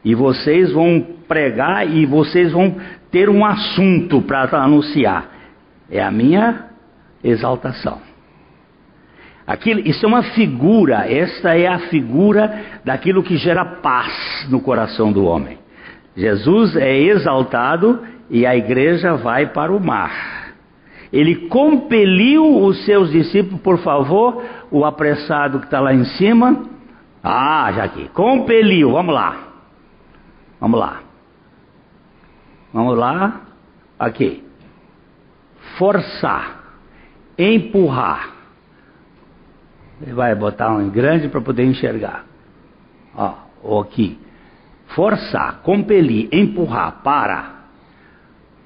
E 0.03 0.13
vocês 0.13 0.71
vão 0.71 1.05
pregar 1.27 1.89
e 1.89 2.05
vocês 2.05 2.51
vão 2.51 2.75
ter 3.11 3.29
um 3.29 3.43
assunto 3.43 4.21
para 4.21 4.43
anunciar. 4.63 5.34
É 5.89 6.01
a 6.03 6.11
minha 6.11 6.65
exaltação. 7.23 7.99
Aquilo, 9.45 9.79
isso 9.81 10.03
é 10.05 10.07
uma 10.07 10.23
figura, 10.23 11.07
esta 11.07 11.55
é 11.55 11.67
a 11.67 11.79
figura 11.79 12.63
daquilo 12.83 13.21
que 13.21 13.37
gera 13.37 13.63
paz 13.63 14.47
no 14.49 14.59
coração 14.59 15.11
do 15.11 15.23
homem. 15.23 15.59
Jesus 16.15 16.75
é 16.75 16.97
exaltado 16.97 18.01
e 18.29 18.45
a 18.45 18.55
igreja 18.55 19.13
vai 19.15 19.47
para 19.47 19.71
o 19.71 19.79
mar. 19.79 20.53
Ele 21.13 21.47
compeliu 21.47 22.63
os 22.63 22.83
seus 22.85 23.11
discípulos, 23.11 23.61
por 23.61 23.77
favor, 23.79 24.43
o 24.71 24.83
apressado 24.83 25.59
que 25.59 25.65
está 25.65 25.79
lá 25.79 25.93
em 25.93 26.03
cima. 26.05 26.65
Ah, 27.23 27.71
já 27.71 27.83
aqui. 27.83 28.09
Compeliu, 28.09 28.91
vamos 28.91 29.13
lá. 29.13 29.37
Vamos 30.59 30.79
lá. 30.79 31.01
Vamos 32.73 32.97
lá. 32.97 33.41
Aqui 33.99 34.44
forçar, 35.77 36.63
empurrar. 37.37 38.29
Ele 40.01 40.13
vai 40.13 40.35
botar 40.35 40.71
um 40.71 40.89
grande 40.89 41.27
para 41.27 41.41
poder 41.41 41.65
enxergar. 41.65 42.25
Ó, 43.15 43.33
ou 43.63 43.81
aqui. 43.81 44.19
Forçar, 44.87 45.61
compelir, 45.63 46.29
empurrar, 46.31 47.01
para. 47.03 47.55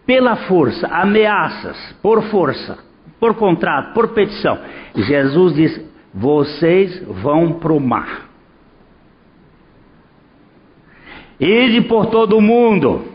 Pela 0.05 0.35
força, 0.47 0.87
ameaças, 0.87 1.95
por 2.01 2.23
força, 2.29 2.79
por 3.19 3.35
contrato, 3.35 3.93
por 3.93 4.09
petição. 4.09 4.57
Jesus 4.95 5.53
diz: 5.53 5.89
vocês 6.13 7.03
vão 7.21 7.53
para 7.53 7.73
o 7.73 7.79
mar. 7.79 8.27
Ide 11.39 11.81
por 11.81 12.07
todo 12.07 12.37
o 12.37 12.41
mundo, 12.41 13.05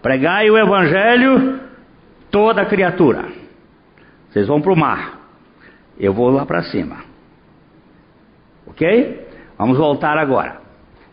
pregai 0.00 0.48
o 0.48 0.56
evangelho 0.56 1.65
toda 2.36 2.66
criatura. 2.66 3.28
Vocês 4.28 4.46
vão 4.46 4.60
para 4.60 4.70
o 4.70 4.76
mar. 4.76 5.20
Eu 5.98 6.12
vou 6.12 6.28
lá 6.28 6.44
para 6.44 6.64
cima. 6.64 6.98
Ok? 8.66 9.26
Vamos 9.56 9.78
voltar 9.78 10.18
agora. 10.18 10.60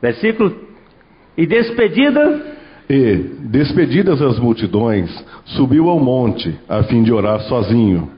Versículo. 0.02 0.54
E 1.38 1.48
despedida. 1.48 2.58
E, 2.90 3.16
despedidas 3.40 4.22
as 4.22 4.38
multidões, 4.38 5.10
subiu 5.46 5.88
ao 5.88 5.98
monte, 5.98 6.60
a 6.68 6.84
fim 6.84 7.04
de 7.04 7.14
orar 7.14 7.40
sozinho. 7.44 8.12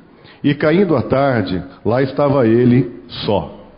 E 0.44 0.56
caindo 0.56 0.96
a 0.96 1.04
tarde, 1.04 1.64
lá 1.86 2.02
estava 2.02 2.48
ele 2.48 2.92
só. 3.08 3.70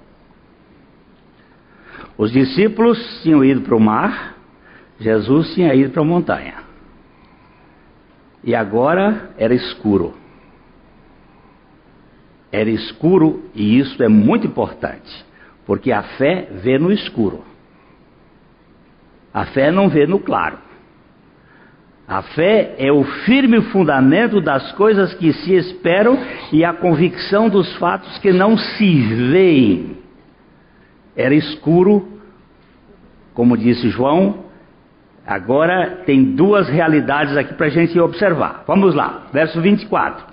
Os 2.17 2.31
discípulos 2.31 2.97
tinham 3.23 3.43
ido 3.43 3.59
para 3.59 3.75
o 3.75 3.79
mar, 3.79 4.37
Jesus 5.01 5.53
tinha 5.53 5.75
ido 5.75 5.91
para 5.91 6.01
a 6.01 6.05
montanha. 6.05 6.66
E 8.47 8.55
agora 8.55 9.31
era 9.37 9.53
escuro. 9.53 10.13
Era 12.49 12.69
escuro 12.69 13.43
e 13.53 13.77
isso 13.77 14.01
é 14.01 14.07
muito 14.07 14.47
importante, 14.47 15.25
porque 15.65 15.91
a 15.91 16.01
fé 16.01 16.47
vê 16.63 16.79
no 16.79 16.89
escuro. 16.89 17.43
A 19.33 19.47
fé 19.47 19.69
não 19.69 19.89
vê 19.89 20.07
no 20.07 20.17
claro. 20.17 20.59
A 22.07 22.21
fé 22.21 22.75
é 22.77 22.89
o 22.89 23.03
firme 23.03 23.59
fundamento 23.63 24.39
das 24.39 24.71
coisas 24.71 25.13
que 25.15 25.33
se 25.33 25.53
esperam 25.53 26.17
e 26.53 26.63
a 26.63 26.71
convicção 26.71 27.49
dos 27.49 27.75
fatos 27.75 28.17
que 28.19 28.31
não 28.31 28.57
se 28.57 29.01
veem. 29.29 29.97
Era 31.17 31.35
escuro, 31.35 32.21
como 33.33 33.57
disse 33.57 33.89
João, 33.89 34.46
Agora 35.27 36.03
tem 36.05 36.23
duas 36.23 36.69
realidades 36.69 37.35
aqui 37.35 37.53
para 37.53 37.65
a 37.65 37.69
gente 37.69 37.99
observar. 37.99 38.63
Vamos 38.65 38.95
lá, 38.95 39.23
verso 39.33 39.59
24. 39.59 40.25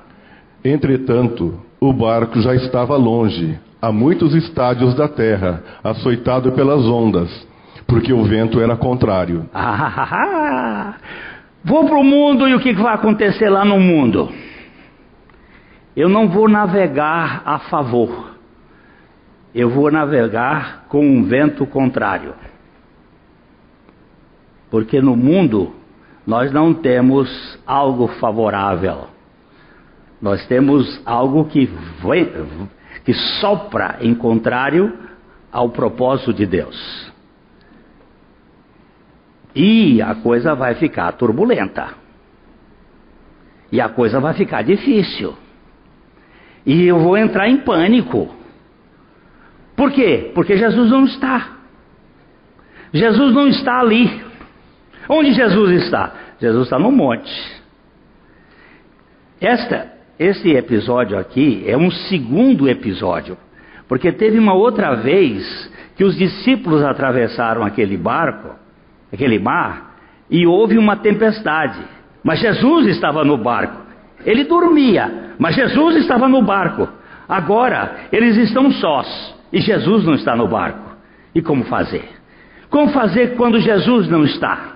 Entretanto, 0.64 1.61
o 1.80 1.92
barco 1.92 2.40
já 2.40 2.54
estava 2.54 2.96
longe, 2.96 3.59
a 3.83 3.90
muitos 3.90 4.33
estádios 4.35 4.94
da 4.94 5.09
terra, 5.09 5.64
açoitado 5.83 6.52
pelas 6.52 6.87
ondas, 6.87 7.28
porque 7.88 8.12
o 8.12 8.22
vento 8.22 8.61
era 8.61 8.76
contrário. 8.76 9.48
Ah, 9.52 10.94
vou 11.64 11.87
para 11.87 11.98
o 11.98 12.04
mundo 12.04 12.46
e 12.46 12.54
o 12.54 12.61
que 12.61 12.72
vai 12.74 12.94
acontecer 12.94 13.48
lá 13.48 13.64
no 13.64 13.80
mundo? 13.80 14.30
Eu 15.96 16.09
não 16.09 16.28
vou 16.28 16.48
navegar 16.48 17.42
a 17.44 17.59
favor, 17.59 18.37
eu 19.54 19.70
vou 19.70 19.90
navegar 19.90 20.85
com 20.88 21.04
um 21.04 21.24
vento 21.24 21.66
contrário. 21.66 22.35
Porque 24.74 25.00
no 25.00 25.14
mundo 25.14 25.72
nós 26.26 26.50
não 26.50 26.74
temos 26.74 27.30
algo 27.64 28.08
favorável. 28.18 29.06
Nós 30.20 30.44
temos 30.48 31.00
algo 31.06 31.44
que, 31.44 31.66
vai, 32.02 32.28
que 33.04 33.14
sopra 33.40 33.98
em 34.00 34.12
contrário 34.16 34.92
ao 35.52 35.68
propósito 35.68 36.32
de 36.32 36.44
Deus. 36.44 37.12
E 39.54 40.02
a 40.02 40.16
coisa 40.16 40.56
vai 40.56 40.74
ficar 40.74 41.12
turbulenta. 41.12 41.94
E 43.70 43.80
a 43.80 43.88
coisa 43.88 44.18
vai 44.18 44.34
ficar 44.34 44.62
difícil. 44.62 45.34
E 46.66 46.82
eu 46.84 46.98
vou 46.98 47.16
entrar 47.16 47.48
em 47.48 47.58
pânico. 47.58 48.34
Por 49.76 49.92
quê? 49.92 50.32
Porque 50.34 50.56
Jesus 50.56 50.90
não 50.90 51.04
está. 51.04 51.58
Jesus 52.92 53.32
não 53.32 53.46
está 53.46 53.78
ali. 53.78 54.34
Onde 55.08 55.32
Jesus 55.32 55.82
está? 55.82 56.12
Jesus 56.40 56.64
está 56.64 56.78
no 56.78 56.90
monte. 56.90 57.32
Esta, 59.40 59.92
esse 60.18 60.50
episódio 60.50 61.18
aqui 61.18 61.64
é 61.66 61.76
um 61.76 61.90
segundo 61.90 62.68
episódio, 62.68 63.36
porque 63.88 64.10
teve 64.12 64.38
uma 64.38 64.54
outra 64.54 64.94
vez 64.94 65.70
que 65.96 66.04
os 66.04 66.16
discípulos 66.16 66.82
atravessaram 66.82 67.62
aquele 67.62 67.96
barco, 67.96 68.54
aquele 69.12 69.38
mar, 69.38 69.96
e 70.30 70.46
houve 70.46 70.78
uma 70.78 70.96
tempestade. 70.96 71.78
Mas 72.22 72.40
Jesus 72.40 72.86
estava 72.86 73.24
no 73.24 73.36
barco. 73.36 73.82
Ele 74.24 74.44
dormia, 74.44 75.34
mas 75.38 75.54
Jesus 75.54 75.96
estava 75.96 76.26
no 76.26 76.42
barco. 76.42 76.88
Agora 77.28 77.96
eles 78.10 78.36
estão 78.36 78.70
sós 78.72 79.34
e 79.52 79.60
Jesus 79.60 80.04
não 80.04 80.14
está 80.14 80.34
no 80.34 80.48
barco. 80.48 80.96
E 81.34 81.42
como 81.42 81.64
fazer? 81.64 82.08
Como 82.70 82.88
fazer 82.92 83.34
quando 83.36 83.60
Jesus 83.60 84.08
não 84.08 84.24
está? 84.24 84.73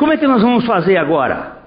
Como 0.00 0.14
é 0.14 0.16
que 0.16 0.26
nós 0.26 0.40
vamos 0.40 0.64
fazer 0.64 0.96
agora? 0.96 1.58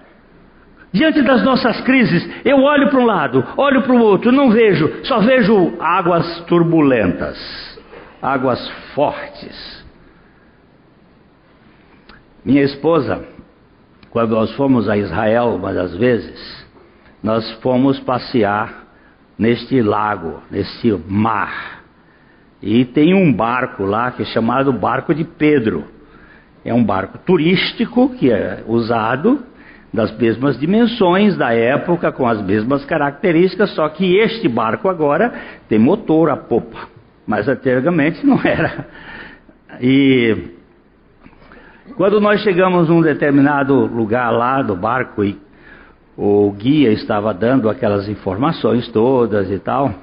Diante 0.91 1.21
das 1.21 1.43
nossas 1.43 1.79
crises, 1.81 2.27
eu 2.43 2.57
olho 2.63 2.89
para 2.89 2.99
um 2.99 3.05
lado, 3.05 3.45
olho 3.55 3.83
para 3.83 3.93
o 3.93 3.99
outro, 3.99 4.31
não 4.31 4.49
vejo, 4.49 4.91
só 5.03 5.19
vejo 5.19 5.77
águas 5.79 6.41
turbulentas, 6.47 7.37
águas 8.19 8.67
fortes. 8.95 9.85
Minha 12.43 12.63
esposa, 12.63 13.23
quando 14.09 14.31
nós 14.31 14.51
fomos 14.55 14.89
a 14.89 14.97
Israel 14.97 15.53
uma 15.53 15.71
das 15.71 15.95
vezes, 15.95 16.67
nós 17.21 17.51
fomos 17.61 17.99
passear 17.99 18.87
neste 19.37 19.79
lago, 19.79 20.41
neste 20.49 20.91
mar. 21.07 21.83
E 22.59 22.83
tem 22.83 23.13
um 23.13 23.31
barco 23.31 23.83
lá 23.83 24.09
que 24.09 24.23
é 24.23 24.25
chamado 24.25 24.73
Barco 24.73 25.13
de 25.13 25.23
Pedro. 25.23 25.92
É 26.65 26.73
um 26.73 26.83
barco 26.83 27.17
turístico 27.19 28.09
que 28.15 28.31
é 28.31 28.63
usado 28.67 29.43
das 29.93 30.15
mesmas 30.17 30.59
dimensões 30.59 31.37
da 31.37 31.53
época, 31.53 32.11
com 32.11 32.27
as 32.27 32.41
mesmas 32.41 32.83
características, 32.85 33.75
só 33.75 33.87
que 33.89 34.17
este 34.17 34.47
barco 34.47 34.89
agora 34.89 35.31
tem 35.69 35.77
motor 35.77 36.31
a 36.31 36.37
popa, 36.37 36.87
mas 37.27 37.47
antigamente 37.47 38.25
não 38.25 38.41
era. 38.43 38.87
E 39.79 40.51
quando 41.95 42.19
nós 42.19 42.41
chegamos 42.41 42.89
num 42.89 43.01
determinado 43.01 43.85
lugar 43.85 44.31
lá 44.31 44.63
do 44.63 44.75
barco 44.75 45.23
e 45.23 45.37
o 46.17 46.51
guia 46.51 46.91
estava 46.91 47.33
dando 47.33 47.69
aquelas 47.69 48.07
informações 48.07 48.87
todas 48.87 49.51
e 49.51 49.59
tal, 49.59 49.93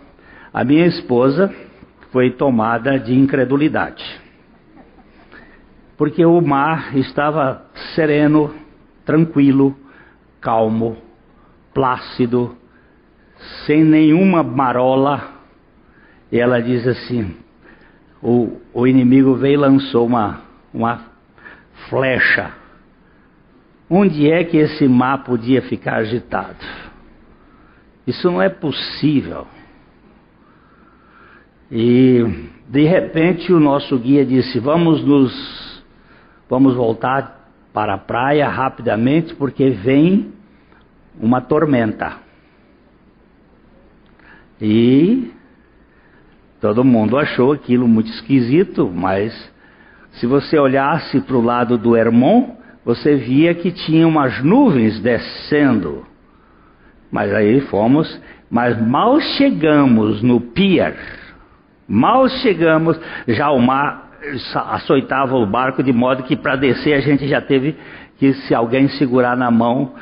a 0.53 0.63
minha 0.63 0.87
esposa 0.87 1.53
foi 2.13 2.31
tomada 2.31 2.99
de 2.99 3.15
incredulidade. 3.15 4.05
Porque 6.01 6.25
o 6.25 6.41
mar 6.41 6.97
estava 6.97 7.67
sereno, 7.95 8.55
tranquilo, 9.05 9.77
calmo, 10.41 10.97
plácido, 11.75 12.57
sem 13.67 13.85
nenhuma 13.85 14.43
marola. 14.43 15.29
E 16.33 16.39
ela 16.39 16.59
diz 16.63 16.89
assim: 16.89 17.37
o, 18.23 18.63
o 18.73 18.87
inimigo 18.87 19.35
veio 19.35 19.53
e 19.53 19.57
lançou 19.59 20.07
uma, 20.07 20.41
uma 20.73 21.05
flecha. 21.91 22.51
Onde 23.91 24.31
é 24.31 24.43
que 24.43 24.57
esse 24.57 24.89
mar 24.89 25.23
podia 25.23 25.61
ficar 25.61 25.97
agitado? 25.97 26.65
Isso 28.07 28.27
não 28.31 28.41
é 28.41 28.49
possível. 28.49 29.47
E 31.71 32.25
de 32.67 32.85
repente 32.87 33.53
o 33.53 33.61
nosso 33.61 33.99
guia 33.99 34.25
disse: 34.25 34.59
"Vamos 34.59 35.05
nos 35.05 35.71
vamos 36.51 36.75
voltar 36.75 37.49
para 37.73 37.95
a 37.95 37.99
praia 37.99 38.49
rapidamente 38.49 39.35
porque 39.35 39.71
vem 39.71 40.33
uma 41.19 41.41
tormenta". 41.41 42.19
E 44.61 45.33
todo 46.61 46.85
mundo 46.85 47.17
achou 47.17 47.53
aquilo 47.53 47.89
muito 47.89 48.11
esquisito, 48.11 48.91
mas 48.93 49.33
se 50.13 50.27
você 50.27 50.59
olhasse 50.59 51.21
para 51.21 51.37
o 51.37 51.43
lado 51.43 51.79
do 51.79 51.97
Hermon, 51.97 52.57
você 52.85 53.15
via 53.15 53.55
que 53.55 53.71
tinha 53.71 54.07
umas 54.07 54.43
nuvens 54.43 55.01
descendo. 55.01 56.05
Mas 57.11 57.33
aí 57.33 57.61
fomos, 57.63 58.21
mas 58.51 58.79
mal 58.87 59.19
chegamos 59.21 60.23
no 60.23 60.41
pier, 60.41 60.97
Mal 61.93 62.29
chegamos, 62.29 62.97
já 63.27 63.51
o 63.51 63.59
mar 63.59 64.10
açoitava 64.55 65.37
o 65.37 65.47
barco 65.47 65.83
de 65.83 65.93
modo 65.93 66.23
que 66.23 66.37
para 66.37 66.57
descer 66.57 66.95
a 66.95 67.01
gente 67.01 67.27
já 67.27 67.41
teve 67.41 67.77
que 68.19 68.35
se 68.35 68.55
alguém 68.55 68.89
segurar 68.89 69.37
na 69.37 69.51
mão 69.51 69.93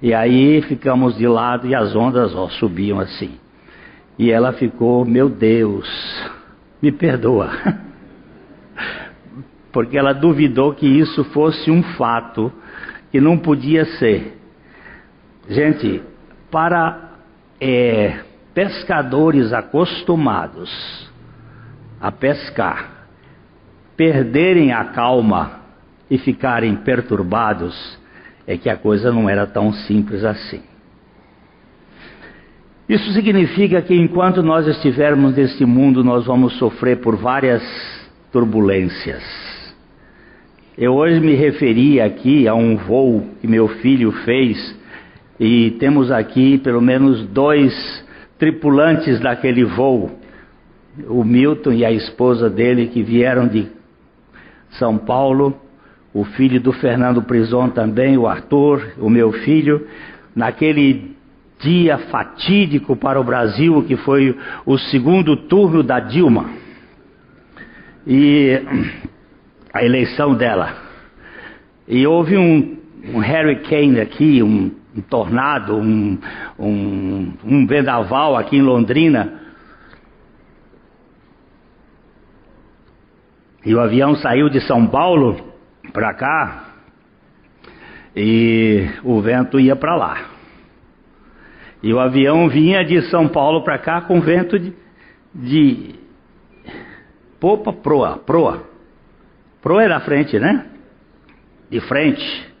e 0.00 0.12
aí 0.12 0.60
ficamos 0.62 1.16
de 1.16 1.26
lado 1.26 1.66
e 1.66 1.74
as 1.74 1.94
ondas 1.94 2.34
ó, 2.34 2.48
subiam 2.48 2.98
assim. 2.98 3.38
E 4.18 4.30
ela 4.30 4.52
ficou, 4.52 5.04
meu 5.04 5.28
Deus, 5.28 5.88
me 6.82 6.90
perdoa. 6.90 7.50
Porque 9.72 9.96
ela 9.96 10.12
duvidou 10.12 10.74
que 10.74 10.86
isso 10.86 11.24
fosse 11.24 11.70
um 11.70 11.82
fato 11.82 12.52
que 13.10 13.20
não 13.20 13.38
podia 13.38 13.84
ser. 13.84 14.38
Gente, 15.48 16.02
para 16.50 17.12
é, 17.60 18.20
pescadores 18.52 19.52
acostumados 19.52 21.10
a 22.00 22.10
pescar, 22.10 23.01
perderem 23.96 24.72
a 24.72 24.84
calma 24.86 25.60
e 26.10 26.18
ficarem 26.18 26.76
perturbados, 26.76 27.98
é 28.46 28.56
que 28.56 28.68
a 28.68 28.76
coisa 28.76 29.12
não 29.12 29.28
era 29.28 29.46
tão 29.46 29.72
simples 29.72 30.24
assim. 30.24 30.60
Isso 32.88 33.12
significa 33.12 33.80
que 33.80 33.94
enquanto 33.94 34.42
nós 34.42 34.66
estivermos 34.66 35.36
neste 35.36 35.64
mundo, 35.64 36.04
nós 36.04 36.26
vamos 36.26 36.58
sofrer 36.58 36.98
por 36.98 37.16
várias 37.16 37.62
turbulências. 38.30 39.22
Eu 40.76 40.94
hoje 40.94 41.20
me 41.20 41.34
referi 41.34 42.00
aqui 42.00 42.48
a 42.48 42.54
um 42.54 42.76
voo 42.76 43.26
que 43.40 43.46
meu 43.46 43.68
filho 43.68 44.10
fez 44.24 44.78
e 45.38 45.72
temos 45.72 46.10
aqui 46.10 46.58
pelo 46.58 46.80
menos 46.80 47.24
dois 47.28 47.72
tripulantes 48.38 49.20
daquele 49.20 49.64
voo 49.64 50.10
o 51.08 51.24
Milton 51.24 51.72
e 51.72 51.84
a 51.84 51.90
esposa 51.90 52.50
dele 52.50 52.88
que 52.88 53.02
vieram 53.02 53.48
de 53.48 53.66
São 54.72 54.98
Paulo, 54.98 55.56
o 56.14 56.24
filho 56.24 56.60
do 56.60 56.72
Fernando 56.72 57.22
Prison 57.22 57.68
também, 57.68 58.16
o 58.16 58.26
Arthur, 58.26 58.92
o 58.98 59.08
meu 59.08 59.32
filho, 59.32 59.86
naquele 60.34 61.16
dia 61.60 61.98
fatídico 61.98 62.96
para 62.96 63.20
o 63.20 63.24
Brasil, 63.24 63.84
que 63.84 63.96
foi 63.96 64.36
o 64.66 64.76
segundo 64.76 65.36
turno 65.36 65.82
da 65.82 66.00
Dilma, 66.00 66.50
e 68.06 68.60
a 69.72 69.84
eleição 69.84 70.34
dela. 70.34 70.74
E 71.86 72.06
houve 72.06 72.36
um, 72.36 72.76
um 73.12 73.18
hurricane 73.18 74.00
aqui, 74.00 74.42
um, 74.42 74.72
um 74.96 75.00
tornado, 75.00 75.76
um, 75.76 76.18
um, 76.58 77.32
um 77.44 77.66
vendaval 77.66 78.36
aqui 78.36 78.56
em 78.56 78.62
Londrina, 78.62 79.41
E 83.64 83.74
o 83.74 83.80
avião 83.80 84.16
saiu 84.16 84.48
de 84.48 84.60
São 84.60 84.86
Paulo 84.86 85.52
para 85.92 86.14
cá 86.14 86.64
e 88.14 88.88
o 89.04 89.20
vento 89.20 89.58
ia 89.60 89.76
para 89.76 89.94
lá. 89.94 90.26
E 91.82 91.92
o 91.92 91.98
avião 91.98 92.48
vinha 92.48 92.84
de 92.84 93.02
São 93.02 93.28
Paulo 93.28 93.62
para 93.62 93.78
cá 93.78 94.00
com 94.02 94.20
vento 94.20 94.58
de, 94.58 94.72
de 95.34 95.94
popa 97.40 97.72
proa, 97.72 98.18
proa. 98.18 98.64
Proa 99.60 99.88
na 99.88 100.00
frente, 100.00 100.38
né? 100.38 100.66
De 101.70 101.80
frente. 101.80 102.52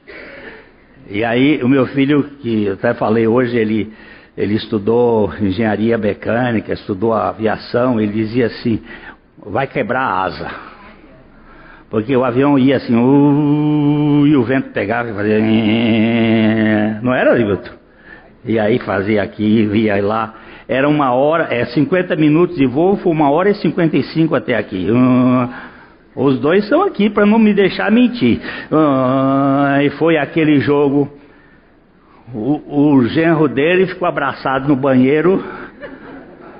E 1.08 1.24
aí 1.24 1.62
o 1.62 1.68
meu 1.68 1.86
filho, 1.86 2.24
que 2.40 2.64
eu 2.64 2.74
até 2.74 2.94
falei 2.94 3.26
hoje, 3.26 3.56
ele, 3.56 3.92
ele 4.36 4.54
estudou 4.54 5.32
engenharia 5.40 5.98
mecânica, 5.98 6.72
estudou 6.72 7.12
aviação, 7.12 8.00
ele 8.00 8.12
dizia 8.12 8.46
assim, 8.46 8.80
vai 9.44 9.66
quebrar 9.66 10.02
a 10.02 10.22
asa. 10.22 10.71
Porque 11.92 12.16
o 12.16 12.24
avião 12.24 12.58
ia 12.58 12.78
assim, 12.78 12.96
uh, 12.96 14.26
e 14.26 14.34
o 14.34 14.42
vento 14.44 14.70
pegava 14.70 15.10
e 15.10 15.12
fazia. 15.12 15.38
Não 17.02 17.12
era, 17.12 17.34
Liverton? 17.34 17.72
E 18.46 18.58
aí 18.58 18.78
fazia 18.78 19.22
aqui, 19.22 19.68
ia 19.74 20.02
lá. 20.02 20.34
Era 20.66 20.88
uma 20.88 21.12
hora, 21.12 21.48
é 21.54 21.66
50 21.66 22.16
minutos 22.16 22.56
de 22.56 22.64
voo, 22.64 22.96
foi 22.96 23.12
uma 23.12 23.30
hora 23.30 23.50
e 23.50 23.54
55 23.56 24.34
até 24.34 24.56
aqui. 24.56 24.90
Uh, 24.90 25.50
os 26.16 26.40
dois 26.40 26.66
são 26.66 26.82
aqui 26.82 27.10
para 27.10 27.26
não 27.26 27.38
me 27.38 27.52
deixar 27.52 27.92
mentir. 27.92 28.40
Uh, 28.70 29.82
e 29.82 29.90
foi 29.98 30.16
aquele 30.16 30.60
jogo. 30.60 31.12
O, 32.34 32.94
o 32.94 33.04
genro 33.08 33.48
dele 33.48 33.86
ficou 33.88 34.08
abraçado 34.08 34.66
no 34.66 34.76
banheiro 34.76 35.44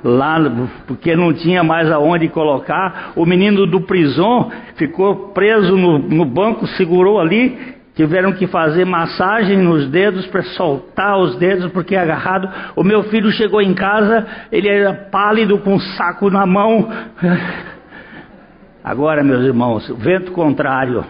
lá, 0.03 0.38
porque 0.87 1.15
não 1.15 1.33
tinha 1.33 1.62
mais 1.62 1.91
aonde 1.91 2.29
colocar. 2.29 3.12
O 3.17 3.25
menino 3.25 3.67
do 3.67 3.83
prison 3.83 4.51
ficou 4.77 5.29
preso 5.29 5.77
no, 5.77 5.99
no 5.99 6.25
banco, 6.25 6.67
segurou 6.67 7.21
ali. 7.21 7.81
Tiveram 7.95 8.33
que 8.33 8.47
fazer 8.47 8.87
massagem 8.87 9.59
nos 9.59 9.87
dedos 9.91 10.27
para 10.27 10.43
soltar 10.43 11.19
os 11.19 11.37
dedos 11.37 11.71
porque 11.73 11.95
é 11.95 12.01
agarrado. 12.01 12.49
O 12.75 12.83
meu 12.83 13.03
filho 13.05 13.31
chegou 13.31 13.61
em 13.61 13.75
casa, 13.75 14.27
ele 14.51 14.67
era 14.67 14.95
pálido 14.95 15.59
com 15.59 15.75
um 15.75 15.79
saco 15.79 16.31
na 16.31 16.47
mão. 16.47 16.88
Agora, 18.83 19.23
meus 19.23 19.45
irmãos, 19.45 19.88
vento 19.99 20.33
contrário 20.33 21.05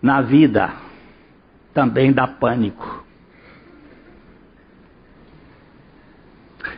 na 0.00 0.20
vida 0.22 0.70
também 1.74 2.12
dá 2.12 2.28
pânico. 2.28 3.03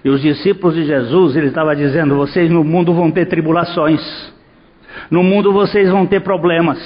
E 0.06 0.08
os 0.08 0.22
discípulos 0.22 0.76
de 0.76 0.84
Jesus, 0.84 1.34
ele 1.34 1.48
estava 1.48 1.74
dizendo: 1.74 2.14
vocês 2.14 2.48
no 2.48 2.62
mundo 2.62 2.94
vão 2.94 3.10
ter 3.10 3.26
tribulações, 3.26 4.00
no 5.10 5.20
mundo 5.20 5.52
vocês 5.52 5.90
vão 5.90 6.06
ter 6.06 6.20
problemas. 6.20 6.78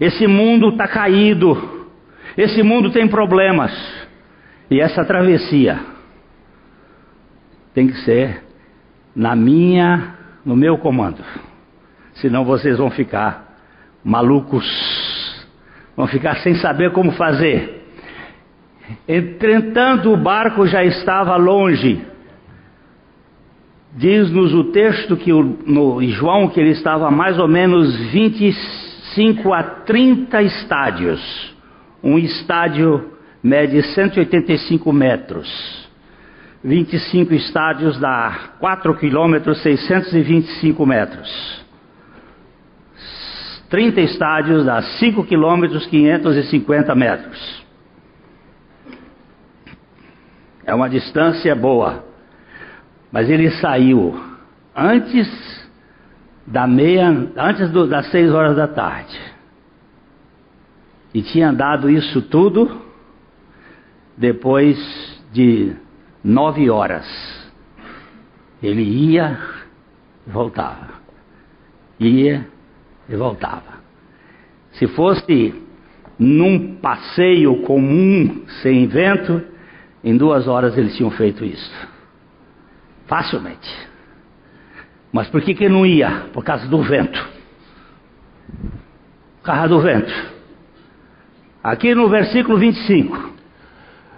Esse 0.00 0.26
mundo 0.26 0.70
está 0.70 0.88
caído, 0.88 1.86
esse 2.36 2.60
mundo 2.60 2.90
tem 2.90 3.06
problemas. 3.06 3.70
E 4.68 4.80
essa 4.80 5.04
travessia 5.04 5.78
tem 7.72 7.86
que 7.86 7.98
ser 7.98 8.42
na 9.14 9.36
minha, 9.36 10.16
no 10.44 10.56
meu 10.56 10.78
comando. 10.78 11.22
Senão 12.14 12.44
vocês 12.44 12.78
vão 12.78 12.90
ficar 12.90 13.60
malucos, 14.02 15.46
vão 15.96 16.08
ficar 16.08 16.38
sem 16.38 16.56
saber 16.56 16.90
como 16.90 17.12
fazer. 17.12 17.75
Entretanto, 19.08 20.12
o 20.12 20.16
barco 20.16 20.66
já 20.66 20.84
estava 20.84 21.36
longe. 21.36 22.00
Diz-nos 23.96 24.52
o 24.52 24.64
texto 24.64 25.16
que 25.16 25.32
o, 25.32 25.42
no 25.42 26.02
João 26.02 26.48
que 26.48 26.60
ele 26.60 26.70
estava 26.70 27.08
a 27.08 27.10
mais 27.10 27.38
ou 27.38 27.48
menos 27.48 27.96
25 28.10 29.52
a 29.52 29.62
30 29.62 30.42
estádios. 30.42 31.54
Um 32.02 32.18
estádio 32.18 33.12
mede 33.42 33.82
185 33.82 34.92
metros. 34.92 35.86
25 36.62 37.32
estádios 37.34 37.98
dá 37.98 38.50
4 38.58 38.94
quilômetros, 38.96 39.62
625 39.62 40.84
metros. 40.84 41.64
30 43.70 44.00
estádios 44.00 44.64
dá 44.64 44.82
5 44.82 45.24
quilômetros, 45.24 45.86
550 45.86 46.94
metros. 46.94 47.65
É 50.66 50.74
uma 50.74 50.90
distância 50.90 51.54
boa. 51.54 52.04
Mas 53.12 53.30
ele 53.30 53.50
saiu 53.52 54.20
antes 54.74 55.28
da 56.44 56.66
meia, 56.66 57.08
antes 57.36 57.70
do, 57.70 57.86
das 57.86 58.10
seis 58.10 58.32
horas 58.32 58.56
da 58.56 58.66
tarde. 58.66 59.18
E 61.14 61.22
tinha 61.22 61.52
dado 61.52 61.88
isso 61.88 62.20
tudo 62.20 62.82
depois 64.16 64.76
de 65.32 65.72
nove 66.22 66.68
horas. 66.68 67.06
Ele 68.60 68.82
ia 68.82 69.38
e 70.26 70.30
voltava. 70.30 70.88
Ia 72.00 72.46
e 73.08 73.16
voltava. 73.16 73.76
Se 74.72 74.86
fosse 74.88 75.54
num 76.18 76.76
passeio 76.76 77.62
comum, 77.62 78.44
sem 78.62 78.86
vento, 78.86 79.42
em 80.02 80.16
duas 80.16 80.46
horas 80.46 80.76
eles 80.76 80.96
tinham 80.96 81.10
feito 81.10 81.44
isso. 81.44 81.70
Facilmente. 83.06 83.68
Mas 85.12 85.28
por 85.28 85.40
que, 85.40 85.54
que 85.54 85.68
não 85.68 85.86
ia? 85.86 86.26
Por 86.32 86.44
causa 86.44 86.66
do 86.66 86.82
vento. 86.82 87.24
Por 89.38 89.44
causa 89.44 89.68
do 89.68 89.80
vento. 89.80 90.12
Aqui 91.62 91.94
no 91.94 92.08
versículo 92.08 92.58
25. 92.58 93.34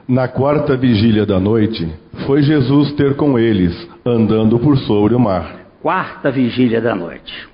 Na 0.08 0.26
quarta 0.26 0.76
vigília 0.76 1.26
da 1.26 1.38
noite, 1.38 1.86
foi 2.26 2.42
Jesus 2.42 2.92
ter 2.92 3.14
com 3.14 3.38
eles, 3.38 3.88
andando 4.04 4.58
por 4.58 4.76
sobre 4.78 5.14
o 5.14 5.20
mar. 5.20 5.54
Quarta 5.82 6.30
vigília 6.30 6.80
da 6.80 6.94
noite. 6.94 7.48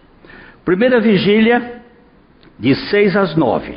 Primeira 0.65 1.01
vigília, 1.01 1.83
de 2.59 2.75
seis 2.75 3.17
às 3.17 3.35
nove 3.37 3.77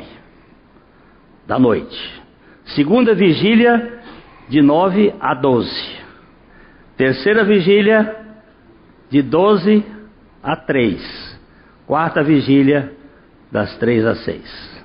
da 1.46 1.58
noite. 1.58 2.22
Segunda 2.66 3.14
vigília, 3.14 3.97
de 4.48 4.62
nove 4.62 5.14
a 5.20 5.34
doze. 5.34 5.98
Terceira 6.96 7.44
vigília, 7.44 8.16
de 9.10 9.22
doze 9.22 9.84
a 10.42 10.56
três. 10.56 11.00
Quarta 11.86 12.22
vigília, 12.22 12.92
das 13.50 13.76
três 13.78 14.04
às 14.04 14.24
seis. 14.24 14.84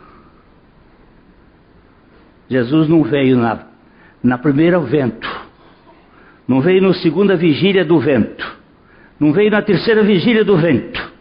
Jesus 2.49 2.87
não 2.87 3.03
veio 3.03 3.37
na 3.37 3.73
na 4.23 4.37
primeira 4.37 4.79
vento, 4.79 5.29
não 6.47 6.61
veio 6.61 6.81
na 6.81 6.93
segunda 6.93 7.35
vigília 7.35 7.83
do 7.83 7.99
vento, 7.99 8.57
não 9.19 9.33
veio 9.33 9.51
na 9.51 9.61
terceira 9.61 10.01
vigília 10.01 10.45
do 10.45 10.55
vento, 10.55 11.11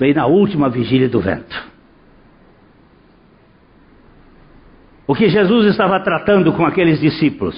veio 0.00 0.14
na 0.14 0.26
última 0.26 0.70
vigília 0.70 1.10
do 1.10 1.20
vento. 1.20 1.68
O 5.08 5.14
que 5.14 5.30
Jesus 5.30 5.64
estava 5.64 5.98
tratando 6.00 6.52
com 6.52 6.66
aqueles 6.66 7.00
discípulos? 7.00 7.56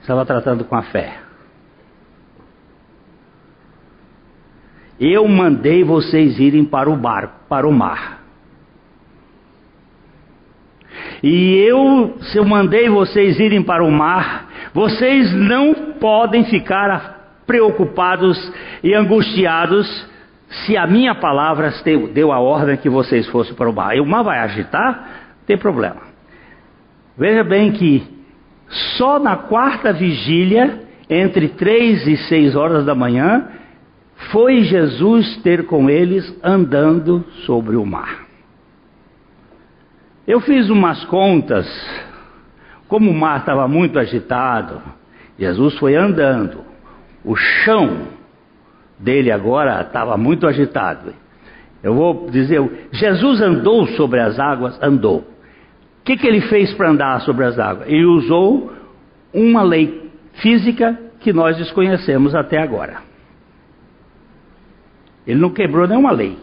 Estava 0.00 0.24
tratando 0.24 0.64
com 0.64 0.76
a 0.76 0.82
fé. 0.82 1.18
Eu 5.00 5.26
mandei 5.26 5.82
vocês 5.82 6.38
irem 6.38 6.64
para 6.64 6.88
o 6.88 6.96
barco, 6.96 7.34
para 7.48 7.66
o 7.66 7.72
mar. 7.72 8.22
E 11.20 11.56
eu, 11.56 12.18
se 12.20 12.38
eu 12.38 12.44
mandei 12.44 12.88
vocês 12.88 13.40
irem 13.40 13.64
para 13.64 13.82
o 13.82 13.90
mar, 13.90 14.48
vocês 14.72 15.34
não 15.34 15.74
podem 15.98 16.44
ficar 16.44 17.42
preocupados 17.48 18.38
e 18.80 18.94
angustiados 18.94 20.08
se 20.66 20.76
a 20.76 20.86
minha 20.86 21.14
palavra 21.14 21.72
deu 22.12 22.30
a 22.30 22.38
ordem 22.38 22.76
que 22.76 22.88
vocês 22.88 23.26
fossem 23.28 23.54
para 23.54 23.68
o 23.68 23.72
mar. 23.72 23.96
E 23.96 24.00
o 24.00 24.06
mar 24.06 24.22
vai 24.22 24.38
agitar, 24.38 25.21
tem 25.46 25.56
problema. 25.56 26.02
Veja 27.16 27.44
bem 27.44 27.72
que 27.72 28.02
só 28.96 29.18
na 29.18 29.36
quarta 29.36 29.92
vigília, 29.92 30.80
entre 31.08 31.48
três 31.48 32.06
e 32.06 32.16
seis 32.16 32.56
horas 32.56 32.84
da 32.84 32.94
manhã, 32.94 33.48
foi 34.30 34.62
Jesus 34.62 35.36
ter 35.42 35.66
com 35.66 35.90
eles 35.90 36.38
andando 36.42 37.24
sobre 37.44 37.76
o 37.76 37.84
mar. 37.84 38.26
Eu 40.26 40.40
fiz 40.40 40.70
umas 40.70 41.04
contas, 41.04 41.66
como 42.88 43.10
o 43.10 43.14
mar 43.14 43.40
estava 43.40 43.66
muito 43.66 43.98
agitado, 43.98 44.80
Jesus 45.38 45.76
foi 45.78 45.96
andando, 45.96 46.64
o 47.24 47.34
chão 47.34 48.08
dele 48.98 49.32
agora 49.32 49.80
estava 49.80 50.16
muito 50.16 50.46
agitado. 50.46 51.12
Eu 51.82 51.94
vou 51.94 52.30
dizer, 52.30 52.88
Jesus 52.92 53.40
andou 53.40 53.86
sobre 53.88 54.20
as 54.20 54.38
águas, 54.38 54.80
andou. 54.80 55.31
O 56.02 56.04
que, 56.04 56.16
que 56.16 56.26
ele 56.26 56.40
fez 56.42 56.74
para 56.74 56.90
andar 56.90 57.20
sobre 57.20 57.44
as 57.44 57.56
águas? 57.60 57.88
Ele 57.88 58.04
usou 58.04 58.72
uma 59.32 59.62
lei 59.62 60.10
física 60.34 60.98
que 61.20 61.32
nós 61.32 61.56
desconhecemos 61.56 62.34
até 62.34 62.58
agora. 62.58 63.02
Ele 65.24 65.38
não 65.38 65.50
quebrou 65.50 65.86
nenhuma 65.86 66.10
lei. 66.10 66.36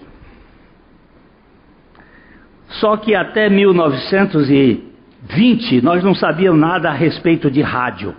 Só 2.69 2.95
que 2.95 3.13
até 3.13 3.49
1920 3.49 5.81
nós 5.81 6.01
não 6.05 6.15
sabíamos 6.15 6.61
nada 6.61 6.89
a 6.89 6.93
respeito 6.93 7.51
de 7.51 7.61
rádio. 7.61 8.15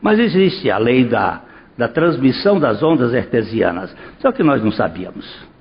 Mas 0.00 0.18
existe 0.18 0.70
a 0.70 0.78
lei 0.78 1.04
da, 1.04 1.42
da 1.76 1.88
transmissão 1.88 2.58
das 2.58 2.82
ondas 2.82 3.14
artesianas, 3.14 3.94
só 4.20 4.32
que 4.32 4.42
nós 4.42 4.64
não 4.64 4.72
sabíamos. 4.72 5.52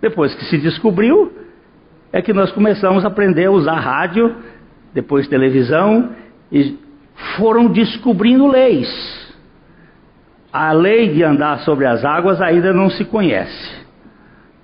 Depois 0.00 0.34
que 0.34 0.44
se 0.44 0.58
descobriu, 0.58 1.32
é 2.12 2.22
que 2.22 2.32
nós 2.32 2.50
começamos 2.52 3.04
a 3.04 3.08
aprender 3.08 3.46
a 3.46 3.50
usar 3.50 3.78
rádio, 3.78 4.34
depois 4.94 5.28
televisão, 5.28 6.10
e 6.50 6.78
foram 7.36 7.66
descobrindo 7.68 8.46
leis. 8.46 8.88
A 10.52 10.72
lei 10.72 11.12
de 11.12 11.22
andar 11.22 11.60
sobre 11.60 11.84
as 11.84 12.04
águas 12.04 12.40
ainda 12.40 12.72
não 12.72 12.88
se 12.88 13.04
conhece. 13.04 13.86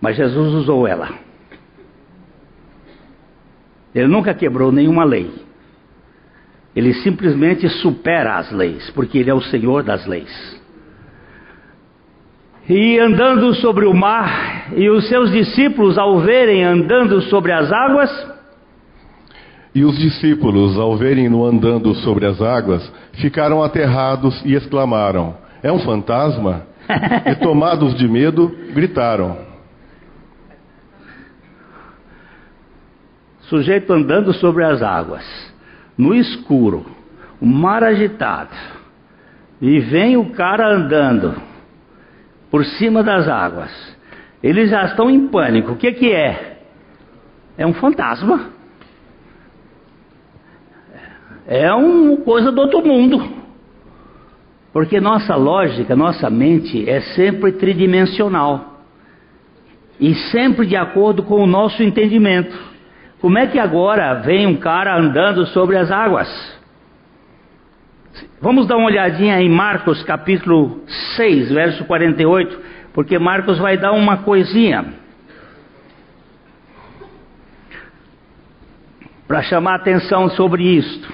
Mas 0.00 0.16
Jesus 0.16 0.54
usou 0.54 0.86
ela. 0.86 1.10
Ele 3.94 4.08
nunca 4.08 4.34
quebrou 4.34 4.72
nenhuma 4.72 5.04
lei. 5.04 5.30
Ele 6.74 6.92
simplesmente 6.94 7.68
supera 7.68 8.36
as 8.36 8.50
leis, 8.50 8.90
porque 8.90 9.18
ele 9.18 9.30
é 9.30 9.34
o 9.34 9.40
Senhor 9.42 9.82
das 9.82 10.06
leis. 10.06 10.63
E 12.68 12.98
andando 12.98 13.54
sobre 13.54 13.84
o 13.84 13.92
mar, 13.92 14.72
e 14.74 14.88
os 14.88 15.08
seus 15.08 15.30
discípulos, 15.30 15.98
ao 15.98 16.20
verem 16.20 16.64
andando 16.64 17.20
sobre 17.22 17.52
as 17.52 17.70
águas, 17.70 18.34
e 19.74 19.84
os 19.84 19.98
discípulos, 19.98 20.78
ao 20.78 20.96
verem-no 20.96 21.44
andando 21.44 21.94
sobre 21.96 22.26
as 22.26 22.40
águas, 22.40 22.90
ficaram 23.14 23.62
aterrados 23.62 24.40
e 24.44 24.54
exclamaram: 24.54 25.36
É 25.62 25.70
um 25.70 25.80
fantasma? 25.80 26.62
e 27.26 27.34
tomados 27.36 27.94
de 27.96 28.06
medo, 28.06 28.54
gritaram. 28.72 29.54
sujeito 33.48 33.92
andando 33.92 34.32
sobre 34.32 34.64
as 34.64 34.82
águas, 34.82 35.24
no 35.96 36.14
escuro, 36.14 36.84
o 37.40 37.46
mar 37.46 37.84
agitado, 37.84 38.54
e 39.60 39.78
vem 39.80 40.16
o 40.16 40.30
cara 40.30 40.66
andando 40.74 41.34
por 42.50 42.64
cima 42.64 43.02
das 43.02 43.28
águas. 43.28 43.70
Eles 44.42 44.70
já 44.70 44.84
estão 44.84 45.10
em 45.10 45.28
pânico. 45.28 45.72
O 45.72 45.76
que, 45.76 45.92
que 45.92 46.12
é? 46.12 46.58
É 47.56 47.66
um 47.66 47.72
fantasma. 47.74 48.50
É 51.46 51.72
uma 51.72 52.16
coisa 52.18 52.50
do 52.50 52.60
outro 52.60 52.84
mundo. 52.84 53.44
Porque 54.72 55.00
nossa 55.00 55.36
lógica, 55.36 55.94
nossa 55.94 56.28
mente 56.28 56.88
é 56.88 57.00
sempre 57.14 57.52
tridimensional 57.52 58.82
e 60.00 60.14
sempre 60.14 60.66
de 60.66 60.76
acordo 60.76 61.22
com 61.22 61.42
o 61.42 61.46
nosso 61.46 61.82
entendimento. 61.82 62.56
Como 63.20 63.38
é 63.38 63.46
que 63.46 63.58
agora 63.58 64.14
vem 64.14 64.46
um 64.46 64.56
cara 64.56 64.98
andando 64.98 65.46
sobre 65.46 65.76
as 65.76 65.90
águas? 65.90 66.28
Vamos 68.40 68.66
dar 68.66 68.76
uma 68.76 68.86
olhadinha 68.86 69.40
em 69.40 69.48
Marcos 69.48 70.02
capítulo 70.02 70.82
6, 71.16 71.50
verso 71.50 71.84
48, 71.84 72.58
porque 72.92 73.18
Marcos 73.18 73.58
vai 73.58 73.76
dar 73.76 73.92
uma 73.92 74.18
coisinha 74.18 74.84
para 79.26 79.42
chamar 79.42 79.76
atenção 79.76 80.28
sobre 80.30 80.62
isto. 80.62 81.12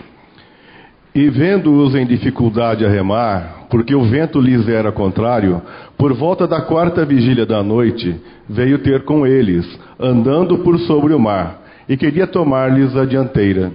E 1.15 1.29
vendo-os 1.29 1.95
em 1.95 2.07
dificuldade 2.07 2.85
a 2.85 2.89
remar, 2.89 3.67
porque 3.71 3.95
o 3.95 4.03
vento 4.03 4.41
lhes 4.41 4.69
era 4.69 4.93
contrário, 4.93 5.63
por 5.97 6.13
volta 6.13 6.47
da 6.47 6.61
quarta 6.61 7.05
vigília 7.05 7.47
da 7.47 7.63
noite, 7.63 8.21
veio 8.49 8.79
ter 8.79 9.05
com 9.05 9.27
eles, 9.27 9.67
andando 9.99 10.59
por 10.59 10.79
sobre 10.81 11.13
o 11.13 11.19
mar, 11.19 11.63
e 11.89 11.97
queria 11.97 12.27
tomar-lhes 12.27 12.97
a 12.97 13.05
dianteira. 13.05 13.73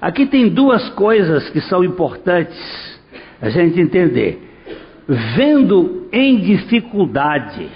Aqui 0.00 0.26
tem 0.26 0.48
duas 0.48 0.88
coisas 0.90 1.48
que 1.50 1.60
são 1.60 1.82
importantes 1.82 3.00
a 3.40 3.48
gente 3.48 3.80
entender. 3.80 4.42
Vendo 5.08 6.08
em 6.12 6.38
dificuldade 6.38 7.68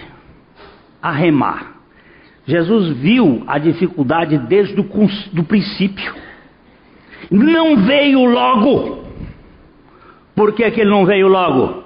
a 1.01 1.11
remar. 1.11 1.81
Jesus 2.47 2.97
viu 2.97 3.45
a 3.47 3.59
dificuldade 3.59 4.37
desde 4.39 4.81
o 4.81 4.85
do 5.33 5.45
princípio. 5.45 6.15
Não 7.31 7.77
veio 7.77 8.25
logo. 8.25 9.05
Por 10.35 10.53
que, 10.53 10.69
que 10.71 10.81
ele 10.81 10.91
não 10.91 11.07
veio 11.07 11.29
logo? 11.29 11.85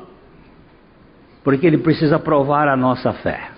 Porque 1.42 1.66
ele 1.66 1.78
precisa 1.78 2.18
provar 2.18 2.68
a 2.68 2.76
nossa 2.76 3.12
fé. 3.12 3.50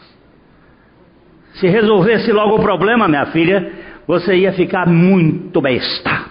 Se 1.55 1.69
resolvesse 1.69 2.33
logo 2.33 2.57
o 2.57 2.62
problema, 2.62 3.07
minha 3.07 3.27
filha, 3.27 3.73
você 4.07 4.37
ia 4.37 4.53
ficar 4.53 4.87
muito 4.87 5.61
besta. 5.61 6.26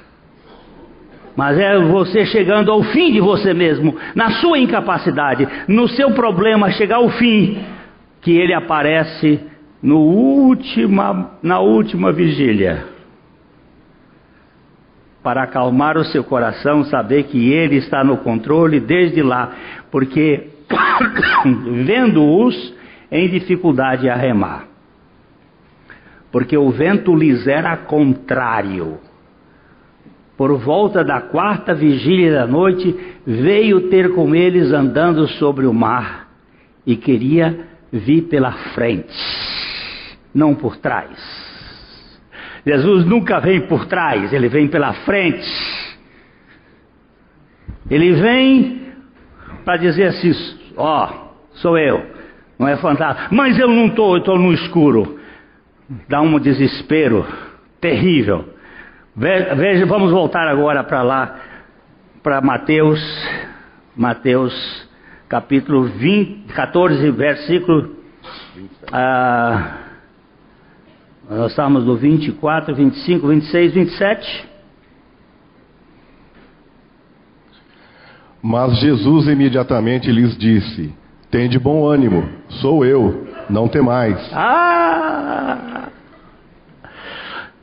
Mas 1.35 1.57
é 1.57 1.77
você 1.77 2.25
chegando 2.25 2.71
ao 2.71 2.81
fim 2.83 3.11
de 3.11 3.19
você 3.19 3.53
mesmo, 3.53 3.95
na 4.15 4.31
sua 4.39 4.57
incapacidade, 4.57 5.47
no 5.67 5.87
seu 5.89 6.11
problema 6.11 6.71
chegar 6.71 6.97
ao 6.97 7.09
fim, 7.09 7.59
que 8.21 8.31
ele 8.37 8.53
aparece 8.53 9.41
no 9.83 9.99
última, 9.99 11.31
na 11.43 11.59
última 11.59 12.11
vigília. 12.11 12.85
Para 15.21 15.43
acalmar 15.43 15.97
o 15.97 16.05
seu 16.05 16.23
coração, 16.23 16.85
saber 16.85 17.23
que 17.23 17.51
ele 17.51 17.77
está 17.77 18.03
no 18.03 18.17
controle 18.17 18.79
desde 18.79 19.21
lá, 19.21 19.51
porque 19.91 20.51
vendo-os 21.85 22.73
em 23.11 23.27
dificuldade 23.27 24.09
a 24.09 24.15
remar. 24.15 24.67
Porque 26.31 26.57
o 26.57 26.69
vento 26.69 27.15
lhes 27.15 27.45
era 27.47 27.75
contrário 27.75 28.99
por 30.37 30.57
volta 30.57 31.03
da 31.03 31.21
quarta 31.21 31.73
vigília 31.73 32.33
da 32.33 32.47
noite, 32.47 32.95
veio 33.25 33.89
ter 33.89 34.13
com 34.13 34.35
eles 34.35 34.71
andando 34.71 35.27
sobre 35.27 35.65
o 35.65 35.73
mar 35.73 36.27
e 36.85 36.95
queria 36.95 37.67
vir 37.91 38.23
pela 38.23 38.51
frente, 38.73 39.13
não 40.33 40.53
por 40.53 40.77
trás. 40.77 41.45
Jesus 42.65 43.05
nunca 43.05 43.39
vem 43.39 43.61
por 43.61 43.85
trás, 43.85 44.33
ele 44.33 44.49
vem 44.49 44.67
pela 44.67 44.91
frente. 44.93 45.47
Ele 47.89 48.13
vem 48.13 48.81
para 49.63 49.77
dizer 49.77 50.07
assim: 50.07 50.31
Ó, 50.75 51.05
oh, 51.05 51.57
sou 51.57 51.77
eu, 51.77 52.03
não 52.57 52.67
é 52.67 52.75
fantasma, 52.77 53.27
mas 53.31 53.57
eu 53.57 53.67
não 53.67 53.87
estou, 53.87 54.15
eu 54.15 54.19
estou 54.19 54.37
no 54.37 54.51
escuro. 54.51 55.19
Dá 56.09 56.19
um 56.21 56.39
desespero 56.39 57.25
terrível. 57.79 58.54
Veja, 59.15 59.85
vamos 59.85 60.11
voltar 60.11 60.45
agora 60.45 60.83
para 60.83 61.01
lá, 61.01 61.39
para 62.21 62.41
Mateus, 62.41 62.99
Mateus 63.95 64.53
capítulo 65.29 65.83
20, 65.83 66.51
14, 66.53 67.11
versículo. 67.11 67.95
Ah, 68.91 69.77
nós 71.29 71.51
estamos 71.51 71.85
no 71.85 71.95
24, 71.95 72.75
25, 72.75 73.27
26, 73.27 73.73
27. 73.73 74.49
Mas 78.43 78.77
Jesus 78.81 79.27
imediatamente 79.29 80.11
lhes 80.11 80.37
disse: 80.37 80.93
Tende 81.31 81.57
bom 81.57 81.87
ânimo, 81.87 82.27
sou 82.49 82.83
eu, 82.85 83.25
não 83.49 83.69
temais. 83.69 84.19
Ah! 84.33 85.87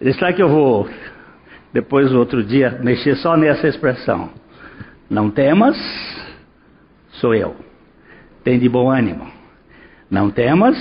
Está 0.01 0.33
que 0.33 0.43
eu 0.43 0.49
vou 0.49 0.89
depois, 1.73 2.13
outro 2.13 2.45
dia, 2.45 2.79
mexer 2.83 3.17
só 3.17 3.37
nessa 3.37 3.67
expressão. 3.67 4.31
Não 5.09 5.31
temas, 5.31 5.77
sou 7.13 7.35
eu. 7.35 7.57
Tem 8.45 8.59
de 8.59 8.69
bom 8.69 8.91
ânimo. 8.91 9.27
Não 10.11 10.31
temas, 10.31 10.77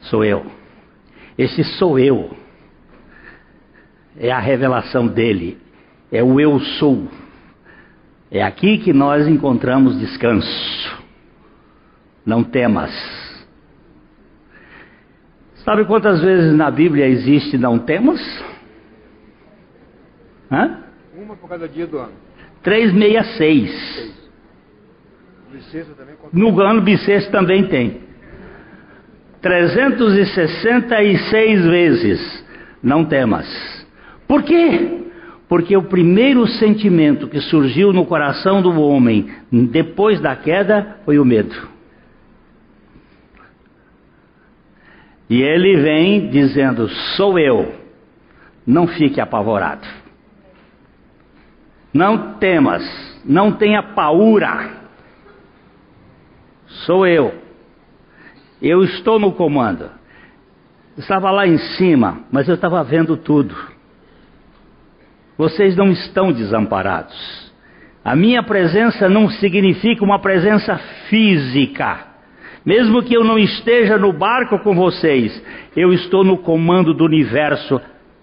sou 0.00 0.24
eu. 0.24 0.44
Esse 1.38 1.64
sou 1.64 1.98
eu. 1.98 2.36
É 4.18 4.30
a 4.30 4.38
revelação 4.38 5.06
dele. 5.06 5.58
É 6.10 6.22
o 6.22 6.38
eu 6.38 6.60
sou. 6.60 7.08
É 8.30 8.42
aqui 8.42 8.76
que 8.78 8.92
nós 8.92 9.26
encontramos 9.26 9.98
descanso. 9.98 11.02
Não 12.26 12.44
temas. 12.44 12.92
Sabe 15.64 15.86
quantas 15.86 16.20
vezes 16.20 16.54
na 16.54 16.70
Bíblia 16.70 17.06
existe 17.06 17.56
não 17.56 17.78
temas? 17.78 18.20
Hã? 20.52 20.78
Uma 21.16 21.34
por 21.34 21.48
cada 21.48 21.66
dia 21.66 21.86
do 21.86 21.96
ano. 21.98 22.12
366. 22.62 24.12
No 26.32 26.60
ano 26.60 26.82
bissexto 26.82 27.32
também 27.32 27.66
tem. 27.68 28.02
366 29.40 31.64
vezes. 31.64 32.44
Não 32.82 33.02
temas. 33.04 33.46
Por 34.28 34.42
quê? 34.42 34.98
Porque 35.48 35.74
o 35.76 35.84
primeiro 35.84 36.46
sentimento 36.46 37.28
que 37.28 37.40
surgiu 37.40 37.92
no 37.92 38.06
coração 38.06 38.62
do 38.62 38.80
homem 38.80 39.28
depois 39.50 40.20
da 40.20 40.36
queda 40.36 40.98
foi 41.04 41.18
o 41.18 41.24
medo. 41.24 41.72
E 45.28 45.42
ele 45.42 45.76
vem 45.76 46.30
dizendo: 46.30 46.88
Sou 47.16 47.36
eu. 47.38 47.74
Não 48.66 48.86
fique 48.86 49.20
apavorado. 49.20 50.01
Não 51.92 52.34
temas, 52.34 52.82
não 53.24 53.52
tenha 53.52 53.82
paura. 53.82 54.70
Sou 56.86 57.06
eu. 57.06 57.34
Eu 58.60 58.82
estou 58.84 59.18
no 59.18 59.32
comando. 59.32 59.90
estava 60.96 61.30
lá 61.30 61.46
em 61.46 61.58
cima, 61.58 62.20
mas 62.30 62.48
eu 62.48 62.54
estava 62.54 62.82
vendo 62.82 63.16
tudo. 63.16 63.54
Vocês 65.36 65.76
não 65.76 65.90
estão 65.90 66.32
desamparados. 66.32 67.52
A 68.04 68.16
minha 68.16 68.42
presença 68.42 69.08
não 69.08 69.28
significa 69.28 70.04
uma 70.04 70.18
presença 70.18 70.76
física. 71.08 72.12
Mesmo 72.64 73.02
que 73.02 73.14
eu 73.14 73.24
não 73.24 73.38
esteja 73.38 73.98
no 73.98 74.12
barco 74.12 74.58
com 74.60 74.74
vocês, 74.74 75.42
eu 75.76 75.92
estou 75.92 76.24
no 76.24 76.38
comando 76.38 76.94
do 76.94 77.04
universo 77.04 77.80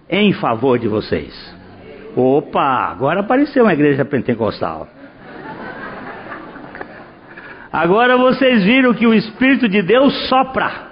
em 0.08 0.32
favor 0.32 0.78
de 0.78 0.88
vocês. 0.88 1.59
Opa, 2.16 2.90
agora 2.90 3.20
apareceu 3.20 3.64
uma 3.64 3.72
igreja 3.72 4.04
pentecostal. 4.04 4.88
Agora 7.72 8.16
vocês 8.16 8.64
viram 8.64 8.92
que 8.92 9.06
o 9.06 9.14
Espírito 9.14 9.68
de 9.68 9.80
Deus 9.82 10.28
sopra. 10.28 10.90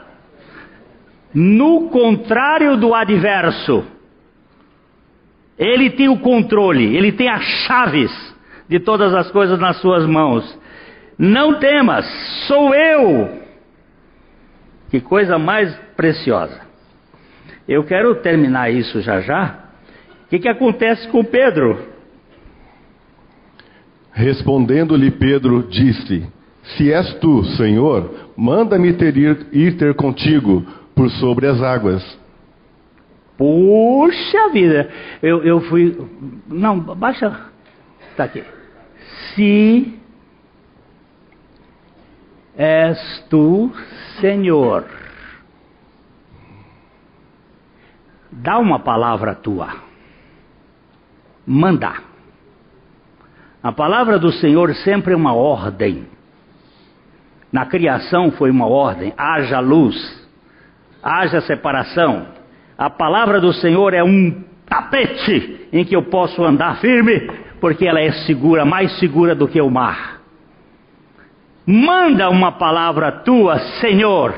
No 1.34 1.88
contrário 1.90 2.76
do 2.76 2.94
adverso. 2.94 3.84
Ele 5.58 5.90
tem 5.90 6.08
o 6.08 6.20
controle, 6.20 6.96
ele 6.96 7.10
tem 7.10 7.28
as 7.28 7.42
chaves 7.66 8.12
de 8.68 8.78
todas 8.78 9.12
as 9.12 9.28
coisas 9.32 9.58
nas 9.58 9.76
suas 9.78 10.06
mãos. 10.06 10.56
Não 11.18 11.58
temas, 11.58 12.06
sou 12.46 12.72
eu. 12.72 13.42
Que 14.88 15.00
coisa 15.00 15.36
mais 15.36 15.74
preciosa. 15.96 16.60
Eu 17.66 17.82
quero 17.82 18.14
terminar 18.22 18.70
isso 18.70 19.00
já 19.00 19.20
já 19.20 19.67
o 20.28 20.30
que, 20.30 20.40
que 20.40 20.48
acontece 20.48 21.08
com 21.08 21.24
Pedro? 21.24 21.78
Respondendo-lhe 24.12 25.10
Pedro, 25.10 25.62
disse: 25.62 26.22
Se 26.76 26.92
és 26.92 27.14
tu, 27.14 27.42
Senhor, 27.56 28.28
manda-me 28.36 28.92
ter 28.92 29.16
ir, 29.16 29.78
ter 29.78 29.94
contigo 29.94 30.66
por 30.94 31.08
sobre 31.12 31.46
as 31.46 31.62
águas. 31.62 32.20
Puxa 33.38 34.50
vida, 34.52 34.90
eu, 35.22 35.42
eu 35.44 35.62
fui. 35.62 35.96
Não, 36.46 36.78
baixa. 36.78 37.46
Está 38.10 38.24
aqui. 38.24 38.44
Se 39.34 39.98
és 42.54 43.24
tu, 43.30 43.72
Senhor, 44.20 44.84
dá 48.30 48.58
uma 48.58 48.78
palavra 48.78 49.34
tua. 49.34 49.87
Manda. 51.50 51.94
A 53.62 53.72
palavra 53.72 54.18
do 54.18 54.30
Senhor 54.30 54.74
sempre 54.74 55.14
é 55.14 55.16
uma 55.16 55.32
ordem. 55.32 56.06
Na 57.50 57.64
criação 57.64 58.30
foi 58.32 58.50
uma 58.50 58.66
ordem: 58.66 59.14
haja 59.16 59.58
luz, 59.58 59.96
haja 61.02 61.40
separação. 61.40 62.26
A 62.76 62.90
palavra 62.90 63.40
do 63.40 63.50
Senhor 63.54 63.94
é 63.94 64.04
um 64.04 64.44
tapete 64.66 65.68
em 65.72 65.86
que 65.86 65.96
eu 65.96 66.02
posso 66.02 66.44
andar 66.44 66.80
firme, 66.82 67.30
porque 67.62 67.86
ela 67.86 68.00
é 68.00 68.12
segura, 68.26 68.66
mais 68.66 68.98
segura 68.98 69.34
do 69.34 69.48
que 69.48 69.58
o 69.58 69.70
mar. 69.70 70.20
Manda 71.66 72.28
uma 72.28 72.52
palavra 72.52 73.10
tua, 73.10 73.58
Senhor. 73.80 74.34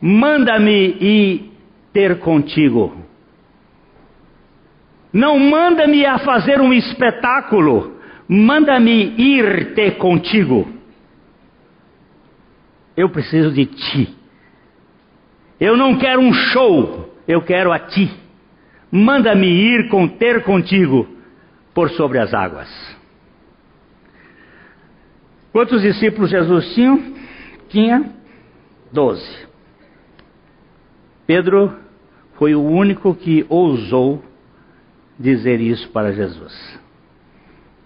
Manda-me 0.00 0.96
ir 1.00 1.52
ter 1.92 2.18
contigo. 2.18 3.07
Não 5.12 5.38
manda-me 5.38 6.04
a 6.04 6.18
fazer 6.18 6.60
um 6.60 6.72
espetáculo, 6.72 7.98
manda-me 8.28 9.14
ir 9.16 9.74
ter 9.74 9.96
contigo. 9.96 10.68
Eu 12.96 13.08
preciso 13.08 13.52
de 13.52 13.66
ti. 13.66 14.14
Eu 15.58 15.76
não 15.76 15.98
quero 15.98 16.20
um 16.20 16.32
show, 16.32 17.14
eu 17.26 17.42
quero 17.42 17.72
a 17.72 17.78
ti. 17.78 18.10
Manda-me 18.90 19.46
ir 19.46 19.88
com 19.88 20.06
ter 20.06 20.42
contigo 20.44 21.08
por 21.74 21.90
sobre 21.90 22.18
as 22.18 22.32
águas. 22.34 22.68
Quantos 25.52 25.82
discípulos 25.82 26.30
Jesus 26.30 26.74
tinha? 26.74 27.12
Tinha 27.68 28.12
doze. 28.92 29.46
Pedro 31.26 31.74
foi 32.38 32.54
o 32.54 32.62
único 32.62 33.14
que 33.14 33.44
ousou 33.48 34.22
dizer 35.18 35.60
isso 35.60 35.88
para 35.90 36.12
Jesus. 36.12 36.78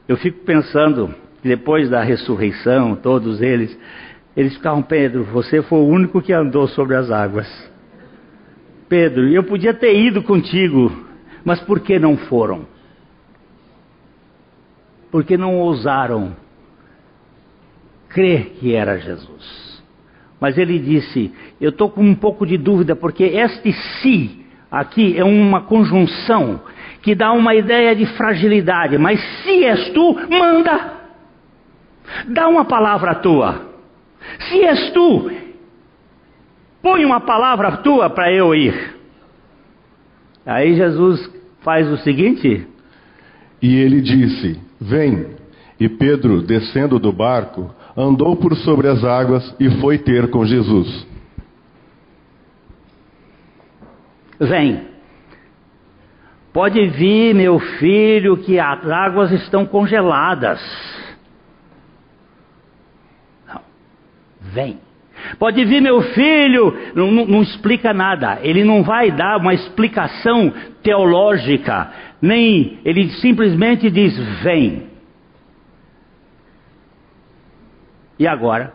Eu 0.07 0.17
fico 0.17 0.45
pensando, 0.45 1.15
depois 1.43 1.89
da 1.89 2.03
ressurreição, 2.03 2.97
todos 2.97 3.41
eles, 3.41 3.77
eles 4.37 4.55
ficavam, 4.55 4.83
Pedro, 4.83 5.25
você 5.25 5.63
foi 5.63 5.79
o 5.79 5.87
único 5.87 6.21
que 6.21 6.33
andou 6.33 6.69
sobre 6.69 6.97
as 6.97 7.11
águas. 7.11 7.49
Pedro, 8.89 9.29
eu 9.29 9.45
podia 9.45 9.73
ter 9.73 9.99
ido 9.99 10.23
contigo, 10.23 10.93
mas 11.45 11.61
por 11.61 11.81
que 11.81 11.99
não 11.99 12.17
foram? 12.17 12.67
Porque 15.11 15.37
não 15.37 15.59
ousaram 15.59 16.37
crer 18.09 18.57
que 18.59 18.75
era 18.75 18.99
Jesus. 18.99 19.83
Mas 20.41 20.59
ele 20.59 20.79
disse: 20.79 21.33
Eu 21.61 21.71
estou 21.71 21.89
com 21.89 22.03
um 22.03 22.15
pouco 22.15 22.47
de 22.47 22.59
dúvida, 22.59 22.97
porque 22.97 23.25
este 23.25 23.73
si 23.73 24.45
aqui 24.71 25.17
é 25.17 25.25
uma 25.25 25.63
conjunção 25.63 26.61
que 27.03 27.15
dá 27.15 27.33
uma 27.33 27.55
ideia 27.55 27.95
de 27.95 28.07
fragilidade. 28.07 28.97
Mas 28.97 29.21
se 29.43 29.65
és 29.65 29.91
tu, 29.91 30.17
manda. 30.31 31.03
Dá 32.29 32.49
uma 32.49 32.65
palavra 32.65 33.17
tua. 33.17 33.73
Se 34.49 34.63
és 34.63 34.91
tu, 34.93 35.31
põe 36.81 37.05
uma 37.05 37.21
palavra 37.21 37.79
tua 37.79 38.09
para 38.09 38.33
eu 38.33 38.55
ir. 38.55 38.97
Aí 40.47 40.75
Jesus 40.75 41.31
faz 41.63 41.89
o 41.89 41.97
seguinte: 41.99 42.67
E 43.61 43.77
ele 43.77 44.01
disse: 44.01 44.61
Vem. 44.81 45.43
E 45.81 45.89
Pedro, 45.89 46.43
descendo 46.43 47.01
do 47.01 47.13
barco, 47.13 47.75
andou 47.97 48.37
por 48.37 48.55
sobre 48.59 48.87
as 48.87 49.03
águas 49.03 49.55
e 49.59 49.69
foi 49.81 49.99
ter 49.99 50.31
com 50.31 50.47
Jesus. 50.47 51.07
Vem. 54.39 54.92
Pode 56.53 56.87
vir, 56.89 57.35
meu 57.35 57.59
filho, 57.59 58.37
que 58.37 58.59
as 58.59 58.87
águas 58.87 59.33
estão 59.33 59.65
congeladas. 59.65 60.61
Não. 63.49 63.61
Vem. 64.41 64.79
Pode 65.39 65.65
vir, 65.65 65.81
meu 65.81 66.03
filho, 66.03 66.77
não, 66.95 67.11
não, 67.11 67.27
não, 67.27 67.43
explica 67.43 67.95
nada. 67.95 68.39
Ele 68.43 68.65
não 68.65 68.83
vai 68.83 69.11
dar 69.11 69.39
uma 69.39 69.55
explicação 69.55 70.53
teológica, 70.83 71.91
nem 72.21 72.79
ele 72.85 73.09
simplesmente 73.13 73.91
diz: 73.91 74.19
vem. 74.43 74.91
E 78.19 78.27
agora? 78.27 78.75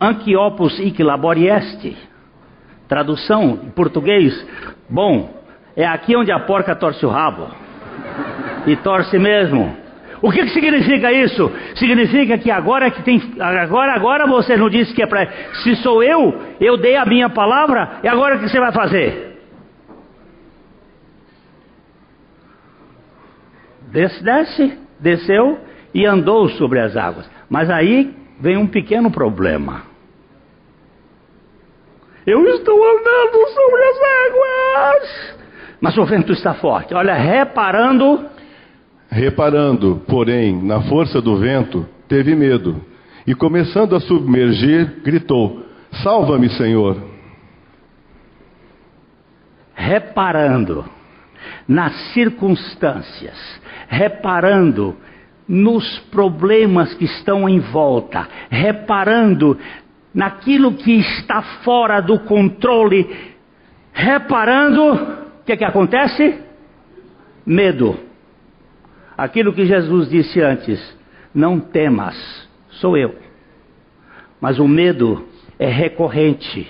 Anquiopus 0.00 0.78
ic 0.78 1.02
laborieste. 1.02 1.96
Tradução 2.86 3.60
em 3.64 3.70
português: 3.70 4.46
bom, 4.88 5.39
é 5.76 5.86
aqui 5.86 6.16
onde 6.16 6.32
a 6.32 6.40
porca 6.40 6.74
torce 6.74 7.04
o 7.04 7.08
rabo. 7.08 7.48
E 8.66 8.76
torce 8.76 9.18
mesmo. 9.18 9.76
O 10.22 10.30
que, 10.30 10.42
que 10.42 10.50
significa 10.50 11.10
isso? 11.12 11.50
Significa 11.76 12.36
que 12.36 12.50
agora 12.50 12.90
que 12.90 13.02
tem. 13.02 13.20
Agora, 13.40 13.94
agora 13.94 14.26
você 14.26 14.56
não 14.56 14.68
disse 14.68 14.92
que 14.94 15.02
é 15.02 15.06
para. 15.06 15.26
Se 15.62 15.76
sou 15.76 16.02
eu, 16.02 16.38
eu 16.60 16.76
dei 16.76 16.96
a 16.96 17.06
minha 17.06 17.30
palavra, 17.30 18.00
e 18.02 18.08
agora 18.08 18.36
o 18.36 18.40
que 18.40 18.48
você 18.48 18.60
vai 18.60 18.72
fazer? 18.72 19.38
Desce, 23.90 24.22
desce, 24.22 24.78
desceu 25.00 25.58
e 25.94 26.04
andou 26.04 26.48
sobre 26.50 26.80
as 26.80 26.96
águas. 26.96 27.28
Mas 27.48 27.70
aí 27.70 28.14
vem 28.38 28.56
um 28.56 28.66
pequeno 28.66 29.10
problema. 29.10 29.82
Eu 32.26 32.46
estou 32.46 32.76
andando 32.76 33.48
sobre 33.48 33.82
as 33.82 33.96
águas 34.28 35.40
mas 35.80 35.96
o 35.96 36.04
vento 36.04 36.32
está 36.32 36.54
forte. 36.54 36.94
Olha, 36.94 37.14
reparando. 37.14 38.26
Reparando, 39.10 40.02
porém, 40.06 40.62
na 40.62 40.82
força 40.82 41.20
do 41.20 41.36
vento, 41.36 41.86
teve 42.06 42.34
medo. 42.34 42.84
E 43.26 43.34
começando 43.34 43.96
a 43.96 44.00
submergir, 44.00 45.00
gritou: 45.02 45.64
Salva-me, 46.02 46.48
Senhor. 46.50 46.96
Reparando 49.74 50.84
nas 51.66 51.92
circunstâncias, 52.12 53.38
reparando 53.88 54.96
nos 55.48 55.98
problemas 56.10 56.94
que 56.94 57.04
estão 57.04 57.48
em 57.48 57.58
volta, 57.58 58.28
reparando 58.50 59.58
naquilo 60.14 60.74
que 60.74 60.92
está 60.92 61.42
fora 61.64 62.00
do 62.00 62.20
controle, 62.20 63.34
reparando 63.92 65.20
que, 65.44 65.56
que 65.56 65.64
acontece? 65.64 66.40
Medo. 67.44 67.98
Aquilo 69.16 69.52
que 69.52 69.66
Jesus 69.66 70.08
disse 70.08 70.40
antes: 70.40 70.98
não 71.34 71.60
temas, 71.60 72.48
sou 72.70 72.96
eu. 72.96 73.16
Mas 74.40 74.58
o 74.58 74.66
medo 74.66 75.26
é 75.58 75.68
recorrente, 75.68 76.66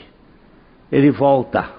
ele 0.91 1.11
volta. 1.11 1.71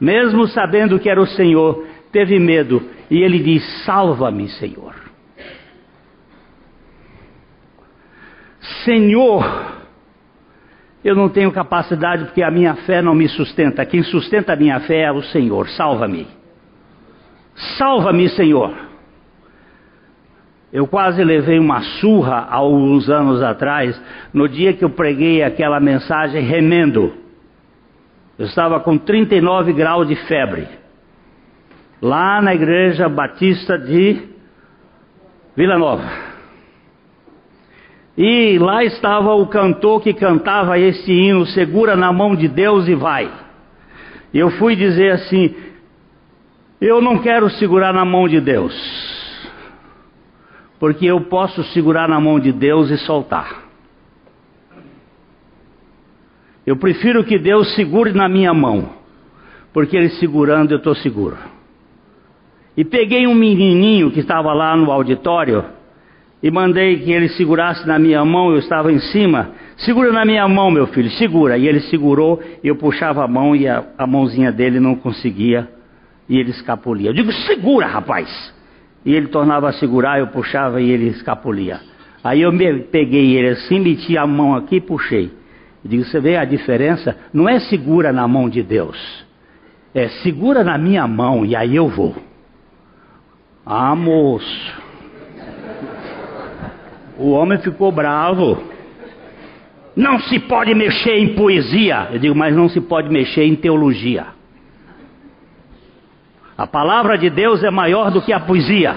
Mesmo 0.00 0.46
sabendo 0.48 0.98
que 0.98 1.08
era 1.08 1.20
o 1.20 1.26
Senhor, 1.26 1.86
teve 2.10 2.38
medo 2.38 2.82
e 3.10 3.22
ele 3.22 3.38
diz: 3.38 3.84
Salva-me, 3.84 4.48
Senhor. 4.48 4.94
Senhor, 8.84 9.81
eu 11.04 11.16
não 11.16 11.28
tenho 11.28 11.50
capacidade 11.50 12.24
porque 12.24 12.42
a 12.42 12.50
minha 12.50 12.74
fé 12.74 13.02
não 13.02 13.14
me 13.14 13.28
sustenta. 13.28 13.84
Quem 13.84 14.02
sustenta 14.02 14.52
a 14.52 14.56
minha 14.56 14.78
fé 14.80 15.02
é 15.02 15.12
o 15.12 15.22
Senhor. 15.22 15.68
Salva-me. 15.70 16.26
Salva-me, 17.76 18.28
Senhor. 18.30 18.72
Eu 20.72 20.86
quase 20.86 21.22
levei 21.22 21.58
uma 21.58 21.82
surra 21.82 22.46
há 22.48 22.54
alguns 22.54 23.10
anos 23.10 23.42
atrás, 23.42 24.00
no 24.32 24.48
dia 24.48 24.72
que 24.72 24.84
eu 24.84 24.90
preguei 24.90 25.42
aquela 25.42 25.78
mensagem 25.78 26.42
remendo. 26.42 27.12
Eu 28.38 28.46
estava 28.46 28.80
com 28.80 28.96
39 28.96 29.72
graus 29.74 30.08
de 30.08 30.16
febre. 30.26 30.66
Lá 32.00 32.40
na 32.40 32.54
igreja 32.54 33.08
batista 33.08 33.78
de 33.78 34.28
Vila 35.54 35.78
Nova. 35.78 36.31
E 38.24 38.56
lá 38.56 38.84
estava 38.84 39.34
o 39.34 39.48
cantor 39.48 40.00
que 40.00 40.14
cantava 40.14 40.78
esse 40.78 41.10
hino, 41.10 41.44
segura 41.44 41.96
na 41.96 42.12
mão 42.12 42.36
de 42.36 42.46
Deus 42.46 42.86
e 42.86 42.94
vai. 42.94 43.28
Eu 44.32 44.48
fui 44.52 44.76
dizer 44.76 45.10
assim: 45.10 45.52
eu 46.80 47.02
não 47.02 47.18
quero 47.18 47.50
segurar 47.50 47.92
na 47.92 48.04
mão 48.04 48.28
de 48.28 48.40
Deus, 48.40 48.72
porque 50.78 51.04
eu 51.04 51.22
posso 51.22 51.64
segurar 51.72 52.08
na 52.08 52.20
mão 52.20 52.38
de 52.38 52.52
Deus 52.52 52.90
e 52.90 52.98
soltar. 52.98 53.64
Eu 56.64 56.76
prefiro 56.76 57.24
que 57.24 57.40
Deus 57.40 57.74
segure 57.74 58.12
na 58.12 58.28
minha 58.28 58.54
mão, 58.54 58.90
porque 59.72 59.96
Ele 59.96 60.10
segurando 60.10 60.70
eu 60.70 60.78
estou 60.78 60.94
seguro. 60.94 61.38
E 62.76 62.84
peguei 62.84 63.26
um 63.26 63.34
menininho 63.34 64.12
que 64.12 64.20
estava 64.20 64.52
lá 64.52 64.76
no 64.76 64.92
auditório 64.92 65.81
e 66.42 66.50
mandei 66.50 66.98
que 66.98 67.12
ele 67.12 67.28
segurasse 67.30 67.86
na 67.86 67.98
minha 67.98 68.24
mão, 68.24 68.50
eu 68.50 68.58
estava 68.58 68.92
em 68.92 68.98
cima. 68.98 69.50
Segura 69.76 70.10
na 70.12 70.24
minha 70.24 70.46
mão, 70.48 70.70
meu 70.70 70.88
filho, 70.88 71.08
segura. 71.12 71.56
E 71.56 71.68
ele 71.68 71.80
segurou, 71.82 72.42
eu 72.64 72.74
puxava 72.74 73.24
a 73.24 73.28
mão 73.28 73.54
e 73.54 73.68
a, 73.68 73.84
a 73.96 74.06
mãozinha 74.06 74.50
dele 74.50 74.80
não 74.80 74.96
conseguia, 74.96 75.68
e 76.28 76.36
ele 76.38 76.50
escapulia. 76.50 77.10
Eu 77.10 77.14
digo, 77.14 77.30
segura, 77.32 77.86
rapaz! 77.86 78.52
E 79.04 79.14
ele 79.14 79.28
tornava 79.28 79.68
a 79.68 79.72
segurar, 79.72 80.18
eu 80.18 80.28
puxava 80.28 80.80
e 80.80 80.90
ele 80.90 81.08
escapulia. 81.08 81.80
Aí 82.24 82.42
eu 82.42 82.52
peguei 82.90 83.36
ele 83.36 83.48
assim, 83.48 83.78
meti 83.78 84.18
a 84.18 84.26
mão 84.26 84.54
aqui 84.54 84.76
e 84.76 84.80
puxei. 84.80 85.30
Eu 85.84 85.90
digo, 85.90 86.04
você 86.04 86.20
vê 86.20 86.36
a 86.36 86.44
diferença? 86.44 87.16
Não 87.32 87.48
é 87.48 87.58
segura 87.60 88.12
na 88.12 88.26
mão 88.26 88.48
de 88.48 88.62
Deus, 88.62 89.24
é 89.94 90.08
segura 90.22 90.62
na 90.62 90.78
minha 90.78 91.06
mão 91.06 91.44
e 91.44 91.54
aí 91.54 91.74
eu 91.74 91.88
vou. 91.88 92.14
Ah, 93.66 93.94
moço. 93.94 94.81
O 97.22 97.30
homem 97.30 97.56
ficou 97.58 97.92
bravo. 97.92 98.60
Não 99.94 100.18
se 100.18 100.40
pode 100.40 100.74
mexer 100.74 101.18
em 101.18 101.34
poesia. 101.34 102.08
Eu 102.12 102.18
digo, 102.18 102.34
mas 102.34 102.52
não 102.52 102.68
se 102.68 102.80
pode 102.80 103.08
mexer 103.08 103.44
em 103.44 103.54
teologia. 103.54 104.26
A 106.58 106.66
palavra 106.66 107.16
de 107.16 107.30
Deus 107.30 107.62
é 107.62 107.70
maior 107.70 108.10
do 108.10 108.20
que 108.20 108.32
a 108.32 108.40
poesia. 108.40 108.96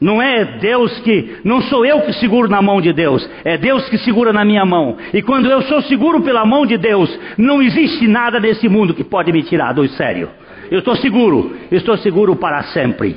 Não 0.00 0.22
é 0.22 0.44
Deus 0.60 0.96
que, 1.00 1.38
não 1.42 1.60
sou 1.62 1.84
eu 1.84 2.02
que 2.02 2.12
seguro 2.12 2.48
na 2.48 2.62
mão 2.62 2.80
de 2.80 2.92
Deus, 2.92 3.28
é 3.44 3.58
Deus 3.58 3.88
que 3.88 3.98
segura 3.98 4.32
na 4.32 4.44
minha 4.44 4.64
mão. 4.64 4.96
E 5.12 5.20
quando 5.20 5.50
eu 5.50 5.62
sou 5.62 5.82
seguro 5.82 6.20
pela 6.20 6.46
mão 6.46 6.64
de 6.64 6.78
Deus, 6.78 7.18
não 7.36 7.60
existe 7.60 8.06
nada 8.06 8.38
nesse 8.38 8.68
mundo 8.68 8.94
que 8.94 9.02
pode 9.02 9.32
me 9.32 9.42
tirar 9.42 9.72
do 9.74 9.88
sério. 9.88 10.30
Eu 10.70 10.78
estou 10.78 10.94
seguro, 10.94 11.56
estou 11.72 11.96
seguro 11.98 12.36
para 12.36 12.62
sempre. 12.64 13.16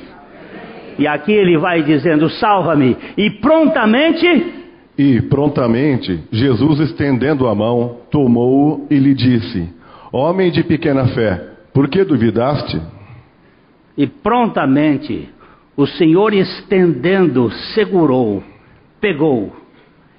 E 0.98 1.06
aqui 1.06 1.32
ele 1.32 1.58
vai 1.58 1.82
dizendo: 1.82 2.28
salva-me. 2.30 2.96
E 3.16 3.30
prontamente. 3.30 4.62
E 4.98 5.22
prontamente, 5.22 6.20
Jesus 6.30 6.80
estendendo 6.80 7.48
a 7.48 7.54
mão, 7.54 7.98
tomou-o 8.10 8.86
e 8.90 8.98
lhe 8.98 9.14
disse: 9.14 9.68
Homem 10.12 10.50
de 10.50 10.62
pequena 10.62 11.06
fé, 11.08 11.48
por 11.72 11.88
que 11.88 12.04
duvidaste? 12.04 12.80
E 13.96 14.06
prontamente, 14.06 15.28
o 15.76 15.86
Senhor 15.86 16.34
estendendo, 16.34 17.50
segurou, 17.74 18.42
pegou. 19.00 19.56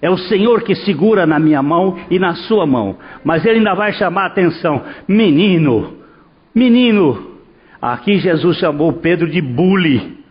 É 0.01 0.09
o 0.09 0.17
Senhor 0.17 0.63
que 0.63 0.75
segura 0.75 1.25
na 1.25 1.39
minha 1.39 1.61
mão 1.63 1.97
e 2.09 2.19
na 2.19 2.35
sua 2.35 2.65
mão. 2.65 2.97
Mas 3.23 3.45
ele 3.45 3.59
ainda 3.59 3.73
vai 3.73 3.93
chamar 3.93 4.23
a 4.23 4.27
atenção: 4.27 4.81
menino, 5.07 5.93
menino. 6.53 7.31
Aqui 7.81 8.17
Jesus 8.17 8.57
chamou 8.57 8.93
Pedro 8.93 9.29
de 9.29 9.41
bully. 9.41 10.22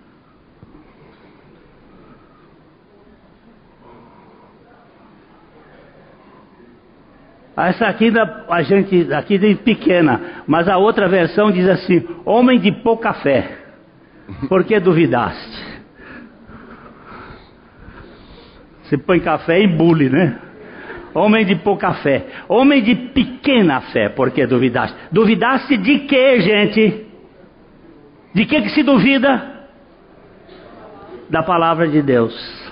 Essa 7.68 7.86
aqui 7.86 8.10
da, 8.10 8.44
a 8.48 8.62
gente 8.62 9.12
aqui 9.12 9.38
diz 9.38 9.58
pequena, 9.60 10.20
mas 10.46 10.68
a 10.68 10.78
outra 10.78 11.08
versão 11.08 11.50
diz 11.50 11.68
assim: 11.68 12.06
homem 12.24 12.58
de 12.58 12.72
pouca 12.72 13.12
fé. 13.14 13.58
Por 14.48 14.64
que 14.64 14.78
duvidaste? 14.80 15.72
Você 18.82 18.98
põe 18.98 19.20
café 19.20 19.60
e 19.60 19.66
bule, 19.66 20.08
né? 20.08 20.38
Homem 21.14 21.44
de 21.44 21.56
pouca 21.56 21.94
fé. 21.94 22.26
Homem 22.48 22.82
de 22.82 22.94
pequena 22.94 23.80
fé, 23.80 24.08
por 24.08 24.30
que 24.30 24.46
duvidaste? 24.46 24.96
Duvidaste 25.10 25.76
de 25.76 26.00
quê, 26.00 26.40
gente? 26.40 27.06
De 28.34 28.44
que 28.44 28.62
que 28.62 28.70
se 28.70 28.82
duvida? 28.82 29.66
Da 31.30 31.42
palavra 31.42 31.86
de 31.86 32.02
Deus. 32.02 32.71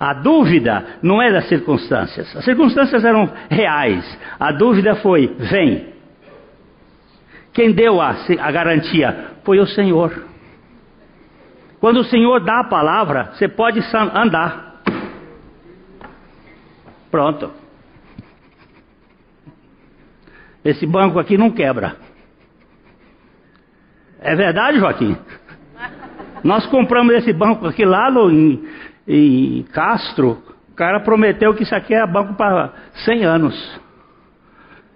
A 0.00 0.14
dúvida 0.14 0.98
não 1.02 1.20
é 1.20 1.30
das 1.30 1.46
circunstâncias. 1.46 2.34
As 2.34 2.42
circunstâncias 2.42 3.04
eram 3.04 3.30
reais. 3.50 4.18
A 4.40 4.50
dúvida 4.50 4.94
foi: 4.96 5.26
vem. 5.38 5.92
Quem 7.52 7.72
deu 7.72 8.00
a, 8.00 8.16
a 8.40 8.50
garantia 8.50 9.32
foi 9.44 9.58
o 9.58 9.66
Senhor. 9.66 10.24
Quando 11.78 11.98
o 12.00 12.04
Senhor 12.04 12.42
dá 12.42 12.60
a 12.60 12.64
palavra, 12.64 13.32
você 13.34 13.46
pode 13.46 13.80
andar. 14.14 14.80
Pronto. 17.10 17.50
Esse 20.64 20.86
banco 20.86 21.18
aqui 21.18 21.36
não 21.36 21.50
quebra. 21.50 21.96
É 24.20 24.34
verdade, 24.34 24.78
Joaquim? 24.78 25.16
Nós 26.42 26.66
compramos 26.66 27.14
esse 27.14 27.32
banco 27.32 27.66
aqui 27.66 27.84
lá 27.84 28.10
no, 28.10 28.30
em, 28.30 28.62
em 29.06 29.62
Castro. 29.72 30.42
O 30.70 30.74
cara 30.74 31.00
prometeu 31.00 31.54
que 31.54 31.62
isso 31.62 31.74
aqui 31.74 31.94
é 31.94 32.06
banco 32.06 32.34
para 32.34 32.72
100 33.04 33.24
anos. 33.24 33.80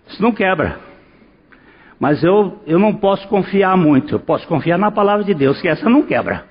Isso 0.09 0.23
não 0.23 0.33
quebra. 0.33 0.79
Mas 1.99 2.23
eu, 2.23 2.61
eu 2.67 2.79
não 2.79 2.95
posso 2.95 3.27
confiar 3.29 3.77
muito. 3.77 4.15
Eu 4.15 4.21
posso 4.21 4.47
confiar 4.47 4.79
na 4.79 4.91
palavra 4.91 5.25
de 5.25 5.35
Deus, 5.35 5.61
que 5.61 5.69
essa 5.69 5.89
não 5.89 6.03
quebra. 6.03 6.45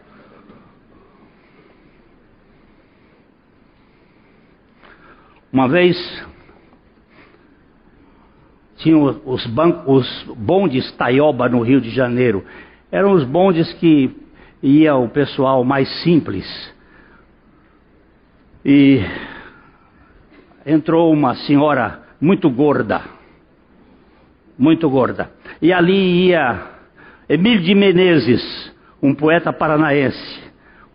Uma 5.51 5.67
vez 5.67 5.95
tinha 8.77 8.97
os, 8.97 9.45
bancos, 9.47 9.83
os 9.87 10.35
bondes 10.35 10.91
Taioba 10.93 11.47
no 11.47 11.61
Rio 11.61 11.79
de 11.79 11.89
Janeiro. 11.89 12.43
Eram 12.91 13.13
os 13.13 13.23
bondes 13.23 13.71
que 13.73 14.13
ia 14.61 14.95
o 14.95 15.07
pessoal 15.07 15.63
mais 15.63 15.87
simples. 16.01 16.45
E 18.65 19.01
entrou 20.65 21.11
uma 21.11 21.35
senhora 21.35 22.01
muito 22.19 22.49
gorda, 22.49 23.01
muito 24.57 24.89
gorda. 24.89 25.31
E 25.61 25.73
ali 25.73 26.27
ia 26.27 26.73
Emílio 27.27 27.61
de 27.61 27.75
Menezes, 27.75 28.73
um 29.01 29.13
poeta 29.13 29.51
paranaense, 29.51 30.43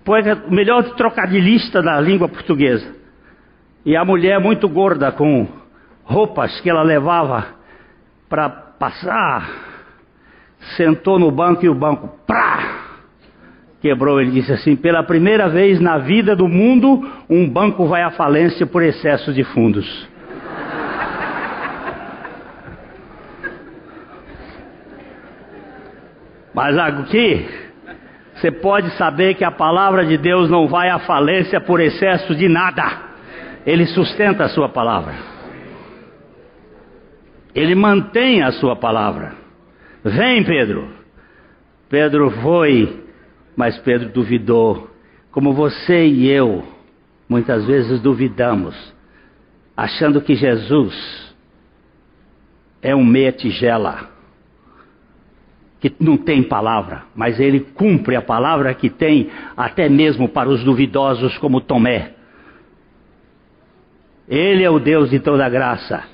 poeta, 0.05 0.43
o 0.47 0.55
melhor 0.55 0.83
trocadilhista 0.95 1.83
da 1.83 2.01
língua 2.01 2.29
portuguesa. 2.29 2.97
E 3.85 3.97
a 3.97 4.05
mulher 4.05 4.41
muito 4.41 4.69
gorda, 4.69 5.13
com 5.13 5.47
roupas 6.05 6.61
que 6.61 6.71
ela 6.71 6.83
levava 6.83 7.47
para 8.29 8.49
passar, 8.49 9.51
sentou 10.77 11.19
no 11.19 11.31
banco 11.31 11.65
e 11.65 11.69
o 11.69 11.75
banco, 11.75 12.09
prá, 12.27 12.78
quebrou. 13.81 14.21
Ele 14.21 14.31
disse 14.33 14.53
assim: 14.53 14.77
pela 14.77 15.03
primeira 15.03 15.49
vez 15.49 15.81
na 15.81 15.99
vida 15.99 16.37
do 16.37 16.47
mundo, 16.49 17.05
um 17.29 17.49
banco 17.49 17.87
vai 17.87 18.03
à 18.03 18.11
falência 18.11 18.67
por 18.67 18.83
excesso 18.83 19.33
de 19.33 19.45
fundos. 19.45 20.09
Mas 26.55 26.77
aqui, 26.79 27.49
você 28.35 28.51
pode 28.53 28.91
saber 28.97 29.35
que 29.35 29.45
a 29.45 29.51
palavra 29.51 30.07
de 30.07 30.17
Deus 30.17 30.49
não 30.49 30.69
vai 30.69 30.89
à 30.91 31.01
falência 31.01 31.61
por 31.61 31.81
excesso 31.81 32.35
de 32.35 32.49
nada. 32.49 33.09
Ele 33.67 33.85
sustenta 33.87 34.45
a 34.45 34.49
sua 34.49 34.69
palavra. 34.69 35.15
Ele 37.55 37.75
mantém 37.75 38.43
a 38.43 38.53
sua 38.53 38.77
palavra. 38.77 39.33
Vem, 40.05 40.45
Pedro. 40.45 40.89
Pedro 41.89 42.31
foi, 42.43 43.08
mas 43.59 43.77
Pedro 43.79 44.11
duvidou. 44.11 44.89
Como 45.33 45.53
você 45.53 46.07
e 46.07 46.29
eu, 46.29 46.63
muitas 47.29 47.67
vezes 47.67 48.01
duvidamos, 48.01 48.95
achando 49.77 50.21
que 50.21 50.37
Jesus 50.37 51.35
é 52.81 52.95
um 52.95 53.05
meia 53.05 53.33
tigela, 53.33 54.11
que 55.81 55.93
não 55.99 56.17
tem 56.17 56.41
palavra, 56.41 57.03
mas 57.17 57.41
ele 57.41 57.59
cumpre 57.59 58.15
a 58.15 58.23
palavra 58.23 58.73
que 58.75 58.89
tem, 58.89 59.29
até 59.57 59.89
mesmo 59.89 60.29
para 60.29 60.49
os 60.49 60.63
duvidosos 60.63 61.37
como 61.39 61.61
Tomé. 61.61 62.13
Ele 64.29 64.63
é 64.63 64.71
o 64.71 64.79
Deus 64.79 65.11
de 65.11 65.19
toda 65.19 65.49
graça. 65.49 66.05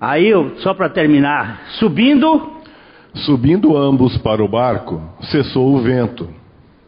Aí, 0.00 0.30
só 0.58 0.72
para 0.74 0.88
terminar, 0.88 1.62
subindo. 1.80 2.52
Subindo 3.14 3.76
ambos 3.76 4.16
para 4.18 4.44
o 4.44 4.48
barco, 4.48 5.00
cessou 5.22 5.74
o 5.74 5.80
vento. 5.80 6.43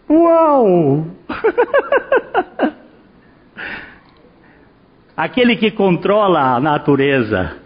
Uau! 0.09 1.07
Aquele 5.17 5.57
que 5.57 5.71
controla 5.71 6.55
a 6.55 6.61
natureza, 6.61 7.57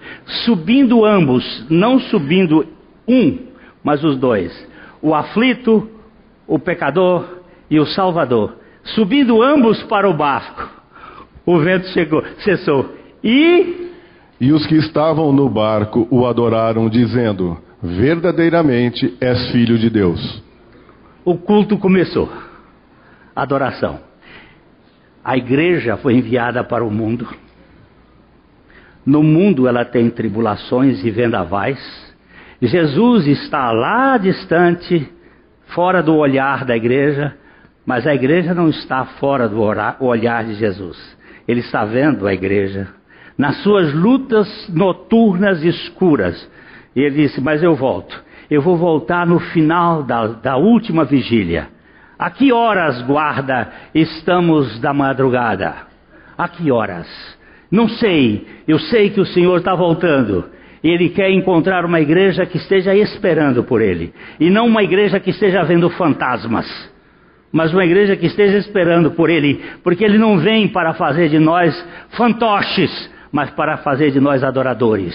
subindo 0.44 1.04
ambos, 1.04 1.66
não 1.68 1.98
subindo 1.98 2.64
um, 3.08 3.38
mas 3.82 4.04
os 4.04 4.16
dois. 4.16 4.52
O 5.02 5.14
aflito, 5.14 5.90
o 6.46 6.58
pecador 6.58 7.40
e 7.68 7.80
o 7.80 7.86
salvador. 7.86 8.54
Subindo 8.84 9.42
ambos 9.42 9.82
para 9.84 10.08
o 10.08 10.14
barco, 10.14 10.68
o 11.44 11.58
vento 11.58 11.88
chegou, 11.88 12.22
cessou. 12.38 12.94
E. 13.22 13.90
E 14.40 14.52
os 14.52 14.66
que 14.66 14.76
estavam 14.76 15.32
no 15.32 15.48
barco 15.48 16.06
o 16.10 16.26
adoraram, 16.26 16.88
dizendo: 16.88 17.58
Verdadeiramente 17.82 19.16
és 19.20 19.50
filho 19.50 19.76
de 19.76 19.90
Deus. 19.90 20.49
O 21.24 21.36
culto 21.36 21.76
começou. 21.76 22.32
Adoração. 23.36 24.00
A 25.22 25.36
igreja 25.36 25.96
foi 25.98 26.14
enviada 26.14 26.64
para 26.64 26.84
o 26.84 26.90
mundo. 26.90 27.28
No 29.04 29.22
mundo 29.22 29.68
ela 29.68 29.84
tem 29.84 30.08
tribulações 30.08 31.04
e 31.04 31.10
vendavais. 31.10 31.78
Jesus 32.60 33.26
está 33.26 33.70
lá 33.70 34.16
distante, 34.16 35.10
fora 35.74 36.02
do 36.02 36.16
olhar 36.16 36.64
da 36.64 36.76
igreja, 36.76 37.36
mas 37.84 38.06
a 38.06 38.14
igreja 38.14 38.54
não 38.54 38.68
está 38.68 39.04
fora 39.04 39.48
do 39.48 39.60
olhar 40.00 40.44
de 40.44 40.54
Jesus. 40.54 41.18
Ele 41.46 41.60
está 41.60 41.84
vendo 41.84 42.26
a 42.26 42.32
igreja 42.32 42.88
nas 43.36 43.56
suas 43.62 43.92
lutas 43.94 44.68
noturnas 44.68 45.62
escuras. 45.64 46.50
E 46.94 47.00
ele 47.00 47.22
disse: 47.22 47.40
Mas 47.40 47.62
eu 47.62 47.74
volto. 47.74 48.22
Eu 48.50 48.60
vou 48.60 48.76
voltar 48.76 49.26
no 49.26 49.38
final 49.38 50.02
da, 50.02 50.26
da 50.26 50.56
última 50.56 51.04
vigília. 51.04 51.68
A 52.18 52.30
que 52.30 52.52
horas, 52.52 53.00
guarda, 53.02 53.68
estamos 53.94 54.78
da 54.80 54.92
madrugada? 54.92 55.74
A 56.36 56.48
que 56.48 56.70
horas? 56.70 57.06
Não 57.70 57.88
sei. 57.88 58.46
Eu 58.66 58.78
sei 58.78 59.10
que 59.10 59.20
o 59.20 59.26
Senhor 59.26 59.58
está 59.58 59.74
voltando. 59.74 60.44
Ele 60.82 61.10
quer 61.10 61.30
encontrar 61.30 61.84
uma 61.84 62.00
igreja 62.00 62.44
que 62.44 62.56
esteja 62.56 62.94
esperando 62.94 63.62
por 63.62 63.80
Ele. 63.80 64.12
E 64.40 64.50
não 64.50 64.66
uma 64.66 64.82
igreja 64.82 65.20
que 65.20 65.30
esteja 65.30 65.62
vendo 65.62 65.88
fantasmas. 65.90 66.66
Mas 67.52 67.72
uma 67.72 67.84
igreja 67.84 68.16
que 68.16 68.26
esteja 68.26 68.58
esperando 68.58 69.12
por 69.12 69.30
Ele. 69.30 69.62
Porque 69.82 70.04
Ele 70.04 70.18
não 70.18 70.38
vem 70.38 70.68
para 70.68 70.94
fazer 70.94 71.28
de 71.28 71.38
nós 71.38 71.86
fantoches, 72.16 73.10
mas 73.30 73.50
para 73.50 73.76
fazer 73.78 74.10
de 74.10 74.20
nós 74.20 74.42
adoradores. 74.42 75.14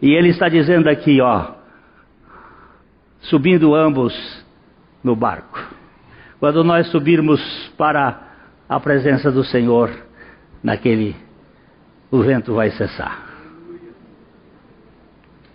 E 0.00 0.12
Ele 0.12 0.30
está 0.30 0.48
dizendo 0.48 0.88
aqui, 0.88 1.20
ó. 1.20 1.59
Subindo 3.22 3.74
ambos 3.74 4.14
no 5.02 5.14
barco. 5.14 5.58
Quando 6.38 6.64
nós 6.64 6.86
subirmos 6.88 7.40
para 7.76 8.18
a 8.68 8.80
presença 8.80 9.30
do 9.30 9.44
Senhor, 9.44 9.90
naquele 10.62 11.14
o 12.10 12.22
vento 12.22 12.54
vai 12.54 12.70
cessar. 12.70 13.30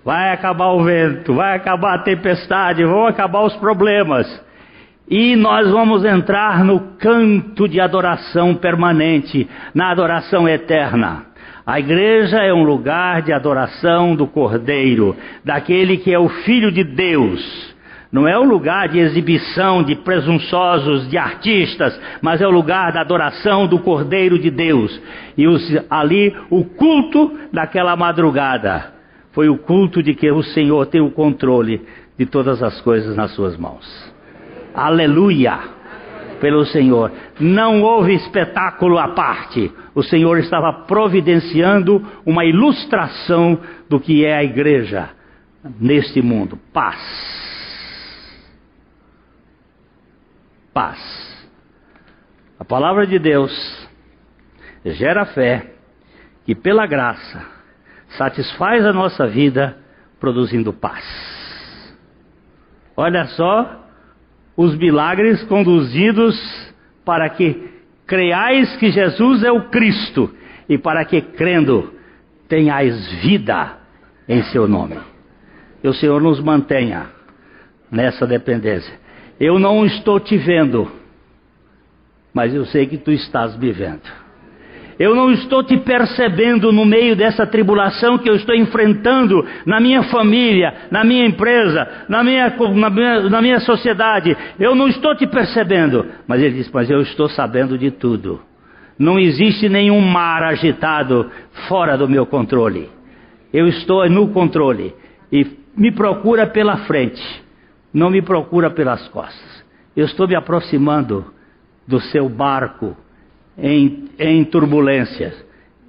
Vai 0.04 0.32
acabar 0.32 0.68
o 0.68 0.84
vento, 0.84 1.34
vai 1.34 1.56
acabar 1.56 1.96
a 1.96 2.04
tempestade, 2.04 2.86
vão 2.86 3.08
acabar 3.08 3.42
os 3.42 3.56
problemas. 3.56 4.28
E 5.10 5.36
nós 5.36 5.70
vamos 5.70 6.06
entrar 6.06 6.64
no 6.64 6.80
canto 6.98 7.68
de 7.68 7.80
adoração 7.80 8.56
permanente, 8.56 9.50
na 9.74 9.92
adoração 9.92 10.48
eterna. 10.48 11.26
A 11.66 11.80
igreja 11.80 12.38
é 12.38 12.54
um 12.54 12.64
lugar 12.64 13.22
de 13.22 13.34
adoração 13.34 14.16
do 14.16 14.28
Cordeiro, 14.28 15.16
daquele 15.44 15.98
que 15.98 16.14
é 16.14 16.20
o 16.20 16.30
Filho 16.30 16.72
de 16.72 16.84
Deus 16.84 17.76
não 18.16 18.26
é 18.26 18.40
o 18.40 18.46
lugar 18.46 18.88
de 18.88 18.98
exibição 18.98 19.84
de 19.84 19.94
presunçosos, 19.94 21.10
de 21.10 21.18
artistas, 21.18 22.00
mas 22.22 22.40
é 22.40 22.48
o 22.48 22.50
lugar 22.50 22.94
da 22.94 23.02
adoração 23.02 23.68
do 23.68 23.78
Cordeiro 23.80 24.40
de 24.40 24.50
Deus. 24.50 25.02
E 25.38 25.46
os, 25.46 25.62
ali 25.90 26.34
o 26.50 26.64
culto 26.64 27.38
daquela 27.52 27.94
madrugada 27.98 28.94
foi 29.34 29.50
o 29.50 29.58
culto 29.58 30.02
de 30.02 30.14
que 30.14 30.32
o 30.32 30.42
Senhor 30.44 30.86
tem 30.86 31.02
o 31.02 31.12
controle 31.12 31.82
de 32.18 32.26
todas 32.26 32.64
as 32.64 32.80
coisas 32.80 33.18
nas 33.18 33.32
suas 33.32 33.58
mãos. 33.58 33.86
Aleluia! 34.74 35.60
Pelo 36.36 36.66
Senhor. 36.66 37.12
Não 37.40 37.82
houve 37.82 38.14
espetáculo 38.14 38.98
à 38.98 39.10
parte. 39.10 39.72
O 39.94 40.04
Senhor 40.04 40.38
estava 40.38 40.86
providenciando 40.86 42.06
uma 42.26 42.46
ilustração 42.46 43.60
do 43.90 44.00
que 44.00 44.26
é 44.26 44.36
a 44.36 44.44
igreja 44.44 45.10
neste 45.80 46.22
mundo. 46.22 46.60
Paz 46.72 47.46
paz. 50.76 51.00
A 52.60 52.66
palavra 52.66 53.08
de 53.08 53.18
Deus 53.18 53.50
gera 54.84 55.26
fé 55.26 55.74
que, 56.46 56.54
pela 56.54 56.86
graça, 56.86 57.46
satisfaz 58.10 58.86
a 58.86 58.92
nossa 58.92 59.26
vida 59.26 59.78
produzindo 60.20 60.74
paz. 60.74 61.06
Olha 62.98 63.26
só 63.28 63.85
os 64.56 64.76
milagres 64.78 65.44
conduzidos 65.44 66.36
para 67.04 67.30
que 67.30 67.70
creais 68.06 68.76
que 68.78 68.92
Jesus 68.92 69.44
é 69.44 69.52
o 69.52 69.70
Cristo 69.70 70.34
e 70.68 70.78
para 70.78 71.04
que, 71.06 71.22
crendo, 71.22 71.94
tenhais 72.48 73.12
vida 73.22 73.78
em 74.28 74.44
seu 74.44 74.68
nome. 74.68 74.98
Que 75.82 75.88
o 75.88 75.94
Senhor 75.94 76.22
nos 76.22 76.40
mantenha 76.40 77.08
nessa 77.92 78.26
dependência. 78.26 78.94
Eu 79.40 79.60
não 79.60 79.86
estou 79.86 80.20
te 80.20 80.38
vendo, 80.38 80.92
mas 82.34 82.54
eu 82.54 82.66
sei 82.66 82.88
que 82.88 82.98
tu 82.98 83.12
estás 83.12 83.58
me 83.58 83.72
vendo. 83.72 84.25
Eu 84.98 85.16
não 85.16 85.32
estou 85.32 85.64
te 85.64 85.78
percebendo 85.78 86.72
no 86.72 86.86
meio 86.86 87.16
dessa 87.16 87.46
tribulação 87.46 88.18
que 88.18 88.30
eu 88.30 88.36
estou 88.36 88.56
enfrentando 88.56 89.46
na 89.66 89.80
minha 89.80 90.04
família, 90.04 90.74
na 90.90 91.04
minha 91.04 91.26
empresa, 91.26 92.06
na 92.08 92.24
minha, 92.24 92.56
na 92.74 92.90
minha, 92.90 93.22
na 93.30 93.42
minha 93.42 93.60
sociedade. 93.60 94.36
Eu 94.60 94.74
não 94.74 94.88
estou 94.88 95.16
te 95.16 95.28
percebendo. 95.28 96.06
Mas 96.28 96.42
ele 96.42 96.56
diz: 96.56 96.72
Mas 96.72 96.90
eu 96.90 97.02
estou 97.02 97.28
sabendo 97.30 97.78
de 97.78 97.92
tudo. 97.92 98.42
Não 98.98 99.20
existe 99.20 99.68
nenhum 99.68 100.00
mar 100.00 100.44
agitado 100.44 101.30
fora 101.68 101.98
do 101.98 102.08
meu 102.08 102.26
controle. 102.26 102.90
Eu 103.54 103.68
estou 103.68 104.10
no 104.10 104.30
controle. 104.30 104.94
E 105.32 105.46
me 105.76 105.92
procura 105.92 106.48
pela 106.48 106.78
frente 106.86 107.46
não 107.96 108.10
me 108.10 108.22
procura 108.22 108.70
pelas 108.70 109.08
costas. 109.08 109.64
Eu 109.96 110.06
estou 110.06 110.28
me 110.28 110.36
aproximando 110.36 111.34
do 111.88 112.02
seu 112.02 112.28
barco 112.28 112.96
em, 113.58 114.10
em 114.20 114.44
turbulências. 114.46 115.34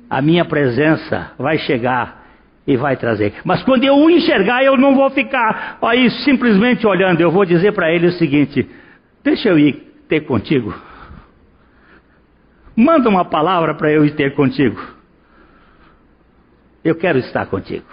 A 0.08 0.22
minha 0.22 0.44
presença 0.44 1.32
vai 1.38 1.58
chegar 1.58 2.24
e 2.66 2.76
vai 2.76 2.96
trazer. 2.96 3.34
Mas 3.44 3.62
quando 3.62 3.84
eu 3.84 3.96
o 3.96 4.10
enxergar, 4.10 4.64
eu 4.64 4.76
não 4.76 4.94
vou 4.94 5.10
ficar 5.10 5.78
aí 5.82 6.10
simplesmente 6.24 6.86
olhando. 6.86 7.20
Eu 7.20 7.30
vou 7.30 7.44
dizer 7.44 7.72
para 7.72 7.92
ele 7.92 8.06
o 8.06 8.12
seguinte: 8.12 8.68
deixa 9.22 9.48
eu 9.48 9.58
ir 9.58 9.74
ter 10.08 10.20
contigo. 10.22 10.74
Manda 12.76 13.08
uma 13.08 13.24
palavra 13.24 13.74
para 13.74 13.90
eu 13.90 14.04
ir 14.04 14.14
ter 14.14 14.34
contigo. 14.34 14.80
Eu 16.84 16.94
quero 16.94 17.18
estar 17.18 17.46
contigo. 17.46 17.86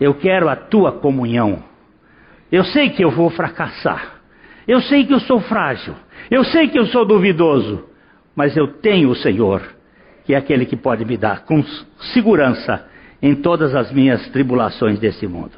Eu 0.00 0.14
quero 0.14 0.48
a 0.48 0.56
tua 0.56 0.92
comunhão. 0.92 1.62
Eu 2.50 2.64
sei 2.64 2.90
que 2.90 3.02
eu 3.02 3.10
vou 3.10 3.30
fracassar. 3.30 4.20
Eu 4.66 4.80
sei 4.80 5.06
que 5.06 5.14
eu 5.14 5.20
sou 5.20 5.40
frágil. 5.40 5.94
Eu 6.30 6.44
sei 6.44 6.68
que 6.68 6.78
eu 6.78 6.86
sou 6.86 7.04
duvidoso. 7.04 7.91
Mas 8.34 8.56
eu 8.56 8.66
tenho 8.68 9.10
o 9.10 9.16
Senhor, 9.16 9.62
que 10.24 10.34
é 10.34 10.36
aquele 10.36 10.64
que 10.66 10.76
pode 10.76 11.04
me 11.04 11.16
dar 11.16 11.44
com 11.44 11.62
segurança 12.14 12.86
em 13.20 13.34
todas 13.34 13.74
as 13.74 13.92
minhas 13.92 14.28
tribulações 14.30 14.98
desse 14.98 15.26
mundo. 15.26 15.52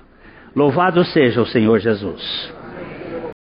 Louvado 0.54 1.04
seja 1.04 1.40
o 1.40 1.46
Senhor 1.46 1.78
Jesus. 1.80 2.52